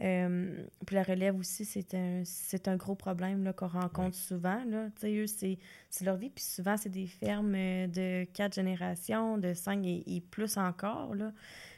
[0.00, 4.62] Euh, puis la relève aussi, c'est un, c'est un gros problème qu'on rencontre souvent.
[4.64, 4.88] Là.
[5.04, 5.58] Eux, c'est,
[5.90, 6.30] c'est leur vie.
[6.30, 11.14] Puis souvent, c'est des fermes de quatre générations, de cinq et, et plus encore.
[11.14, 11.32] Là.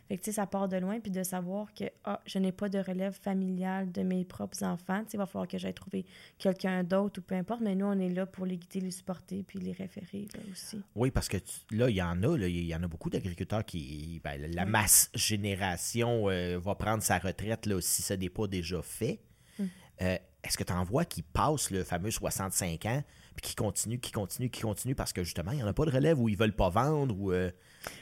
[0.08, 2.78] Fait que, ça part de loin, puis de savoir que, ah, je n'ai pas de
[2.78, 5.02] relève familiale de mes propres enfants.
[5.12, 6.04] il va falloir que j'aille trouver
[6.38, 9.42] quelqu'un d'autre ou peu importe, mais nous, on est là pour les guider, les supporter,
[9.42, 10.82] puis les référer aussi.
[10.94, 11.38] Oui, parce que
[11.70, 15.10] là, il y en a, il y en a beaucoup d'agriculteurs qui, ben, la masse
[15.14, 19.20] génération euh, va prendre sa retraite là, si ça n'est pas déjà fait.
[19.58, 19.68] Hum.
[20.02, 23.02] euh, est-ce que tu en vois qui passent le fameux 65 ans,
[23.34, 25.86] puis qui continuent, qui continuent, qui continuent, parce que justement, il n'y en a pas
[25.86, 27.50] de relève où ils veulent pas vendre ou euh,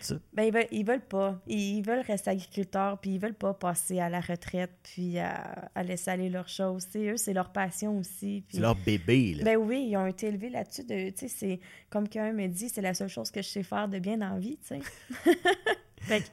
[0.00, 0.16] ça?
[0.32, 1.40] Ben, ils veulent, ils veulent pas.
[1.46, 6.10] Ils veulent rester agriculteurs, puis ils veulent pas passer à la retraite, puis à, laisser
[6.10, 6.86] aller leurs choses.
[6.96, 8.44] eux, c'est leur passion aussi.
[8.48, 9.44] C'est leur bébé, là.
[9.44, 10.84] Ben oui, ils ont été élevés là-dessus.
[10.84, 13.98] De, c'est comme quelqu'un me dit, c'est la seule chose que je sais faire de
[13.98, 14.80] bien dans la vie, tu sais.
[16.00, 16.30] fait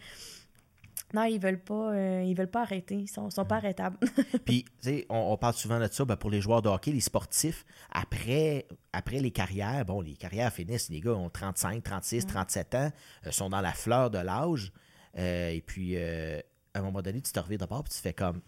[1.13, 2.95] non, ils veulent pas, euh, ils veulent pas arrêter.
[2.95, 3.97] Ils sont, sont pas arrêtables.
[4.45, 6.99] Puis, tu sais, on, parle souvent de ça ben, pour les joueurs de hockey, les
[6.99, 7.65] sportifs.
[7.91, 12.91] Après, après les carrières, bon, les carrières finissent, les gars ont 35, 36, 37 ans,
[13.25, 14.71] euh, sont dans la fleur de l'âge.
[15.17, 16.41] Euh, et puis, à
[16.75, 18.41] un moment donné, tu te reviens de part puis tu fais comme,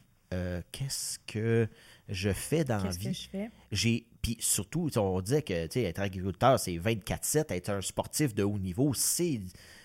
[0.72, 1.68] qu'est-ce que
[2.08, 2.98] je fais dans la vie?
[2.98, 3.52] Qu'est-ce que je fais?
[3.72, 7.52] J'ai, puis surtout, on disait que, tu sais, être agriculteur, c'est 24-7.
[7.54, 9.42] Être un sportif de haut niveau, c'est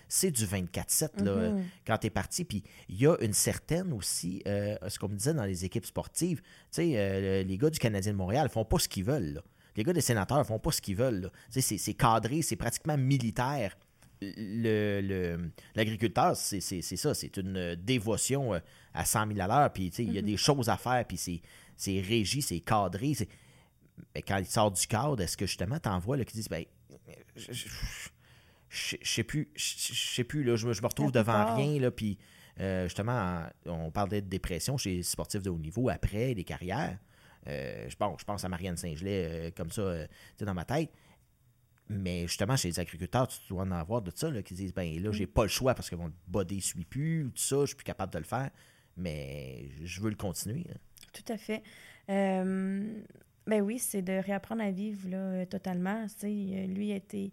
[0.08, 1.62] c'est du 24-7 mm-hmm.
[1.86, 2.44] quand tu es parti.
[2.44, 5.86] Puis il y a une certaine aussi, euh, ce qu'on me disait dans les équipes
[5.86, 9.42] sportives, tu sais, euh, les gars du Canadien de Montréal font pas ce qu'ils veulent.
[9.76, 11.30] Les gars des sénateurs font pas ce qu'ils veulent.
[11.50, 13.76] C'est cadré, c'est pratiquement militaire.
[14.22, 18.60] L'agriculteur, le, c'est ça, c'est une dévotion euh,
[18.94, 20.24] à 100 000 à l'heure, puis il y a mm-hmm.
[20.24, 21.42] des choses à faire, puis
[21.76, 23.12] c'est régi, c'est cadré.
[24.14, 26.64] Mais quand il sort du cadre, est-ce que justement, tu vois qui disent, ben,
[27.36, 27.52] je
[29.02, 32.18] sais plus, je sais plus, là, je, me retrouve devant rien, là, puis
[32.60, 36.98] euh, justement, on parlait de dépression chez les sportifs de haut niveau après des carrières.
[37.48, 40.06] Euh, bon, je pense à Marianne Saint-Gelais euh, comme ça,
[40.40, 40.90] dans ma tête.
[41.88, 45.00] Mais justement, chez les agriculteurs, tu dois en avoir de ça, là, qui disent ben
[45.00, 47.60] là, j'ai pas le choix parce que mon body ne suit plus, ou tout ça,
[47.60, 48.50] je suis plus capable de le faire,
[48.96, 50.66] mais je veux le continuer.
[51.12, 51.62] Tout à fait.
[52.08, 56.06] ben oui, c'est de réapprendre à vivre là, totalement.
[56.24, 57.32] lui a été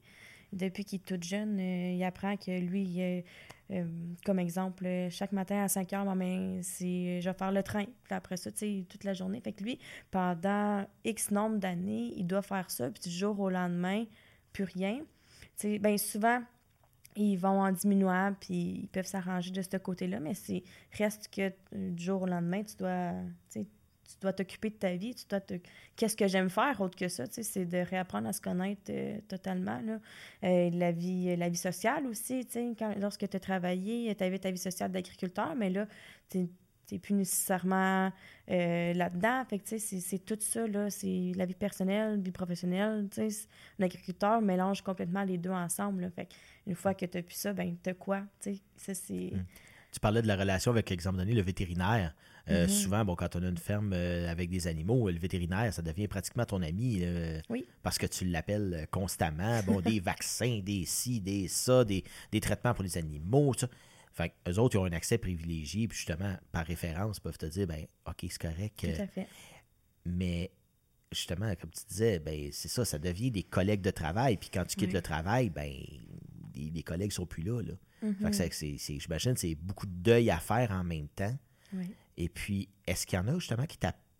[0.53, 3.85] depuis qu'il est tout jeune, euh, il apprend que lui, euh,
[4.25, 7.85] comme exemple, chaque matin à 5 heures, maman, c'est je vais faire le train.
[7.85, 9.41] Puis après ça, tu sais, toute la journée.
[9.41, 9.79] Fait que lui,
[10.11, 12.89] pendant X nombre d'années, il doit faire ça.
[12.89, 14.05] Puis du jour au lendemain,
[14.51, 14.99] plus rien.
[15.57, 16.41] Tu sais, bien souvent,
[17.15, 20.63] ils vont en diminuant, puis ils peuvent s'arranger de ce côté-là, mais c'est
[20.97, 23.13] reste que du jour au lendemain, tu dois,
[24.19, 25.55] dois t'occuper de ta vie, tu dois te...
[25.95, 28.81] Qu'est-ce que j'aime faire autre que ça, tu sais, c'est de réapprendre à se connaître
[28.89, 29.99] euh, totalement, là.
[30.43, 34.39] Euh, la, vie, la vie sociale aussi, tu sais, lorsque tu as travaillé, tu avais
[34.39, 35.87] ta vie sociale d'agriculteur, mais là,
[36.29, 36.49] tu
[36.91, 38.11] n'es plus nécessairement
[38.49, 39.43] euh, là-dedans.
[39.49, 43.29] Fait que, tu sais, c'est tout ça, là, c'est la vie personnelle, vie professionnelle, tu
[43.29, 43.47] sais.
[43.79, 46.11] L'agriculteur mélange complètement les deux ensemble.
[46.15, 46.27] Fait
[46.67, 49.33] une fois que tu as pu ça, ben, tu quoi, tu sais, ça, c'est...
[49.33, 49.45] Hum.
[49.91, 52.15] Tu parlais de la relation avec, exemple donné, le vétérinaire.
[52.49, 52.69] Euh, mhm.
[52.69, 56.07] Souvent, bon, quand on a une ferme euh, avec des animaux, le vétérinaire, ça devient
[56.07, 57.03] pratiquement ton ami.
[57.49, 57.65] oui.
[57.81, 59.61] Parce que tu l'appelles constamment.
[59.63, 62.03] Bon, des vaccins, des ci, des ça, des,
[62.41, 63.67] traitements pour les animaux, ça.
[64.11, 67.65] Fait eux autres, ils ont un accès privilégié, puis justement, par référence, peuvent te dire,
[67.65, 68.75] ben, OK, c'est correct.
[68.77, 69.27] Tout à fait.
[70.05, 70.51] Mais
[71.13, 74.37] justement, comme tu disais, ben, c'est ça, ça devient des collègues de travail.
[74.37, 75.71] Puis quand tu quittes le travail, ben,
[76.55, 77.61] les, collègues sont plus là.
[77.61, 77.73] là.
[78.01, 78.33] Mhm.
[78.33, 81.35] Fait que c'est, j'imagine, c'est beaucoup de deuil à faire en même temps.
[81.73, 81.85] Oui.
[82.17, 83.65] Et puis, est-ce qu'il y en a justement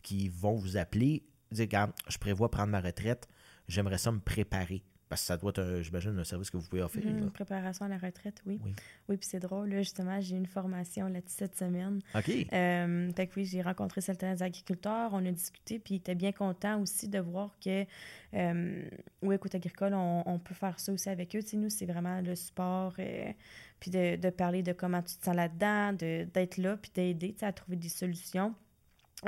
[0.02, 3.28] qui, vont vous appeler, dire, regarde, je prévois prendre ma retraite,
[3.68, 4.84] j'aimerais ça me préparer?
[5.14, 7.05] Parce que ça doit être, j'imagine, un service que vous pouvez offrir.
[7.05, 8.59] Une préparation à la retraite, oui.
[8.66, 8.74] Oui,
[9.09, 12.01] oui puis c'est drôle, là, justement, j'ai une formation là-dessus cette semaine.
[12.16, 12.32] OK.
[12.51, 16.32] Euh, fait que oui, j'ai rencontré certains agriculteurs, on a discuté, puis ils étaient bien
[16.32, 17.86] contents aussi de voir que,
[18.34, 18.89] euh,
[19.22, 21.43] oui, écoute agricole, on, peut faire ça aussi avec eux.
[21.43, 23.32] Tu sais, nous, c'est vraiment le sport, euh,
[23.80, 27.41] puis de, de, parler de comment tu te sens là-dedans, d'être là, puis d'aider, tu
[27.41, 28.55] sais, à trouver des solutions.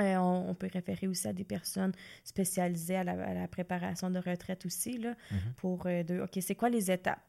[0.00, 1.92] Euh, on, peut référer aussi à des personnes
[2.24, 5.52] spécialisées à la, préparation de retraite aussi, là, mm-hmm.
[5.56, 7.20] pour euh, de, OK, c'est quoi les étapes,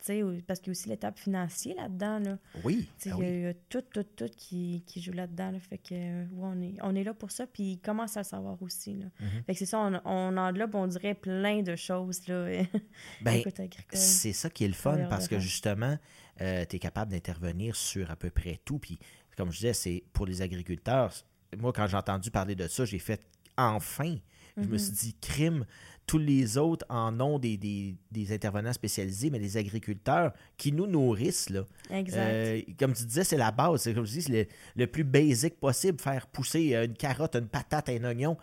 [0.48, 2.38] parce qu'il y a aussi l'étape financière là-dedans, là.
[2.64, 6.26] Oui, ben Il y, a tout, tout, tout qui, qui joue là-dedans, fait que, euh,
[6.40, 9.06] on, est, on est là pour ça, puis ils commencent à le savoir aussi, là.
[9.06, 9.44] Mm-hmm.
[9.46, 12.48] Fait que c'est ça, on, on enveloppe, on dirait, plein de choses, là,
[13.22, 13.44] ben,
[13.92, 15.98] c'est ça qui est le fun, parce que, justement,
[16.38, 19.00] tu es capable d'intervenir sur à peu près tout, puis
[19.38, 21.14] comme je disais, c'est pour les agriculteurs,
[21.58, 23.22] moi, quand j'ai entendu parler de ça, j'ai fait
[23.58, 24.16] enfin.
[24.58, 24.98] Je me suis mhm.
[24.98, 25.66] dit, crime,
[26.08, 31.50] tous les autres en ont des, des, intervenants spécialisés, mais les agriculteurs qui nous nourrissent.
[31.50, 31.64] Là.
[31.92, 32.20] Exact.
[32.20, 33.82] Euh, comme tu disais, c'est la base.
[33.82, 36.00] C'est comme je dis, c'est le, plus basique possible.
[36.00, 38.38] Faire pousser une carotte, une patate, un oignon.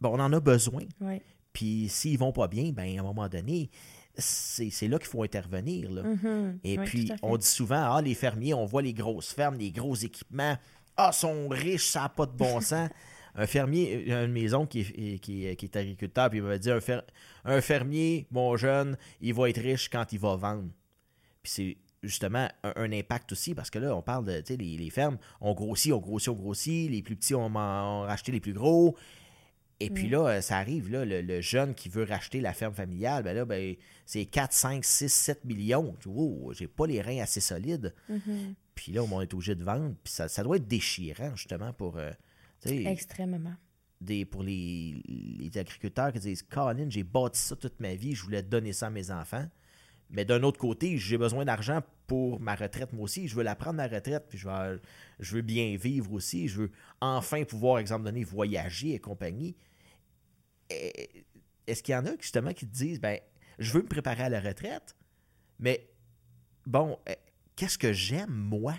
[0.00, 0.82] Bon, on en a besoin.
[1.52, 3.70] Puis s'ils vont pas bien, ben, à un moment donné,
[4.16, 5.90] c'est là qu'il faut intervenir.
[5.90, 6.02] Là.
[6.02, 6.58] Mhm.
[6.64, 9.94] Et puis, on dit souvent, ah, les fermiers, on voit les grosses fermes, les gros
[9.94, 10.56] équipements.
[10.96, 12.88] Ah, sont riches, ça n'a pas de bon sens.
[13.34, 18.26] un fermier, une maison qui est, qui, est agriculteur, puis il m'a dit un, fermier,
[18.30, 20.68] mon jeune, il va être riche quand il va vendre.
[21.42, 24.90] Puis c'est justement un, impact aussi, parce que là, on parle de, tu sais, les,
[24.90, 28.52] fermes, on grossit, on grossit, on grossit, les plus petits, on, on racheté les plus
[28.52, 28.96] gros.
[29.84, 33.24] Et puis là, euh, ça arrive, là, le, jeune qui veut racheter la ferme familiale,
[33.24, 33.74] ben là, ben,
[34.06, 35.96] c'est 4, 5, 6, 7 millions.
[36.06, 37.94] Oh, j'ai pas les reins assez solides.
[38.10, 38.54] Mm-hmm.
[38.74, 39.94] Puis là, on est obligé de vendre.
[40.04, 41.96] Puis ça, ça doit être déchirant, justement, pour.
[41.96, 42.12] Euh,
[42.64, 43.54] Extrêmement.
[44.00, 48.22] Des, pour les, les, agriculteurs qui disent Colin, j'ai bâti ça toute ma vie, je
[48.24, 49.46] voulais donner ça à mes enfants.
[50.10, 53.28] Mais d'un autre côté, j'ai besoin d'argent pour ma retraite, moi aussi.
[53.28, 54.80] Je veux la prendre, ma retraite, puis je veux,
[55.18, 56.48] je veux bien vivre aussi.
[56.48, 56.70] Je veux
[57.00, 59.56] enfin pouvoir, exemple donné, voyager et compagnie.
[61.66, 63.18] Est-ce qu'il y en a justement qui te disent ben,
[63.58, 64.96] je veux me préparer à la retraite,
[65.58, 65.88] mais
[66.66, 67.16] bon, eh,
[67.56, 68.74] qu'est-ce que j'aime, moi?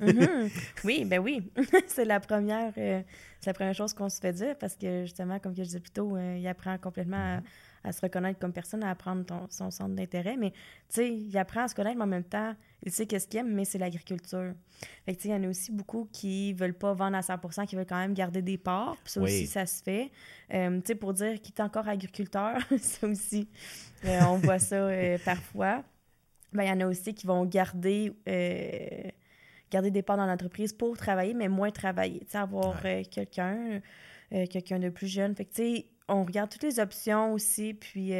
[0.00, 0.50] Mhm.
[0.84, 1.50] Oui, ben oui.
[1.86, 3.02] c'est la première euh,
[3.46, 6.16] la première chose qu'on se fait dire parce que justement, comme je disais plus tôt,
[6.16, 7.40] euh, il apprend complètement
[7.84, 10.36] à, se reconnaître comme personne, à apprendre son centre d'intérêt.
[10.36, 10.56] Mais tu
[10.90, 12.54] sais, il apprend à se connaître, mais en même temps,
[12.86, 14.54] il sait qu'est-ce qu'il aime, mais c'est l'agriculture.
[15.04, 17.76] Fait que il y en a aussi beaucoup qui veulent pas vendre à 100% qui
[17.76, 18.96] veulent quand même garder des parts.
[19.04, 20.10] Puis ça aussi, ça se fait.
[20.54, 23.48] Euh, tu sais, pour dire qu'il est encore agriculteur, ça aussi,
[24.04, 24.88] on voit ça
[25.24, 25.84] parfois.
[26.52, 28.14] Ben, il y en a aussi qui vont garder
[29.70, 32.20] garder des parts dans l'entreprise pour travailler, mais moins travailler.
[32.20, 33.80] Tu sais, avoir euh, quelqu'un,
[34.32, 35.34] euh, quelqu'un de plus jeune.
[35.34, 38.12] Fait que, tu sais, on regarde toutes les options aussi, puis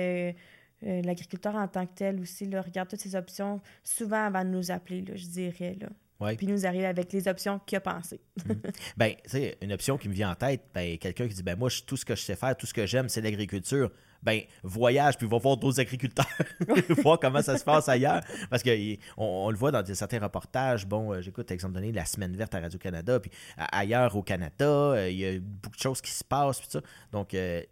[0.84, 4.50] euh, l'agriculteur en tant que tel aussi, là, regarde toutes ces options souvent avant de
[4.50, 5.88] nous appeler, là, je dirais, là.
[6.36, 8.20] Puis nous arrive avec les options qu'il a pensées.
[8.46, 8.52] mm.
[8.96, 11.58] Ben, tu sais, une option qui me vient en tête, ben, quelqu'un qui dit, ben,
[11.58, 13.90] moi, tout ce que je sais faire, tout ce que j'aime, c'est l'agriculture
[14.22, 16.26] ben voyage puis va voir d'autres agriculteurs,
[17.02, 18.22] voir comment ça se passe ailleurs.
[18.50, 20.86] Parce qu'on on le voit dans certains reportages.
[20.86, 25.10] Bon, euh, j'écoute, exemple donné, la Semaine verte à Radio-Canada, puis ailleurs au Canada, euh,
[25.10, 26.58] il y a beaucoup de choses qui se passent.
[26.58, 26.80] Puis ça.
[27.12, 27.62] Donc, euh,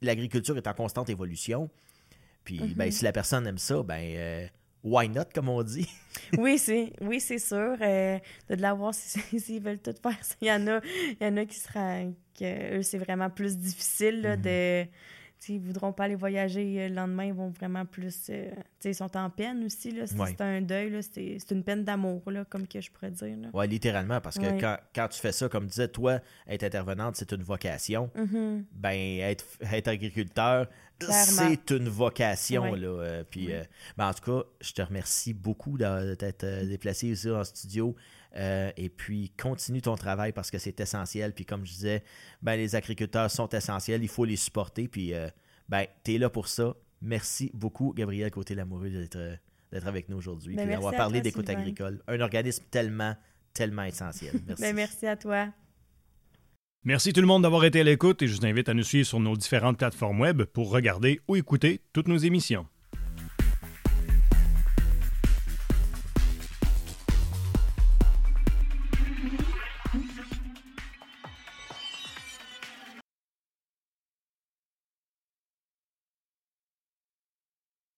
[0.00, 1.68] l'agriculture est en constante évolution.
[2.46, 2.90] Puis, ben, mm-hmm.
[2.90, 4.48] si la personne aime ça, ben
[4.82, 5.88] why not, comme on dit?
[6.38, 7.76] oui, c'est oui, c'est sûr.
[7.76, 10.18] de l'avoir s'ils veulent tout faire.
[10.40, 10.80] Il y en a,
[11.20, 12.04] il y en a qui sera
[12.38, 14.40] que eux, c'est vraiment plus difficile là, mm-hmm.
[14.84, 14.88] de
[15.38, 18.30] S'ils ne voudront pas aller voyager euh, le lendemain, ils vont vraiment plus.
[18.30, 18.50] Euh,
[18.82, 19.90] ils sont en peine aussi.
[19.90, 23.36] Là, c'est un deuil, c'est une peine d'amour, comme que je pourrais dire.
[23.52, 27.32] Oui, littéralement, parce que quand, quand, tu fais ça, comme disais, toi, être intervenante, c'est
[27.32, 28.10] une vocation.
[28.16, 28.64] Mm-hmm.
[28.72, 30.68] Ben, être, être agriculteur,
[31.00, 32.74] c'est une vocation.
[32.74, 33.48] Là, euh, puis,
[33.96, 37.94] ben, en tout cas, je te remercie beaucoup d'être déplacé ici en studio.
[38.36, 41.32] Euh, et puis, continue ton travail parce que c'est essentiel.
[41.32, 42.02] Puis, comme je disais,
[42.42, 44.02] ben, les agriculteurs sont essentiels.
[44.02, 44.88] Il faut les supporter.
[44.88, 45.28] Puis, euh,
[45.68, 46.74] ben, tu es là pour ça.
[47.00, 49.38] Merci beaucoup, Gabriel Côté-Lamoureux, d'être,
[49.72, 50.54] d'être avec nous aujourd'hui.
[50.54, 52.02] Ben, puis d'avoir parlé d'écoute agricole.
[52.06, 53.16] Un organisme tellement,
[53.54, 54.34] tellement essentiel.
[54.46, 54.62] Merci.
[54.62, 55.48] Ben, merci à toi.
[56.84, 59.06] Merci tout le monde d'avoir été à l'écoute et je vous invite à nous suivre
[59.06, 62.66] sur nos différentes plateformes web pour regarder ou écouter toutes nos émissions.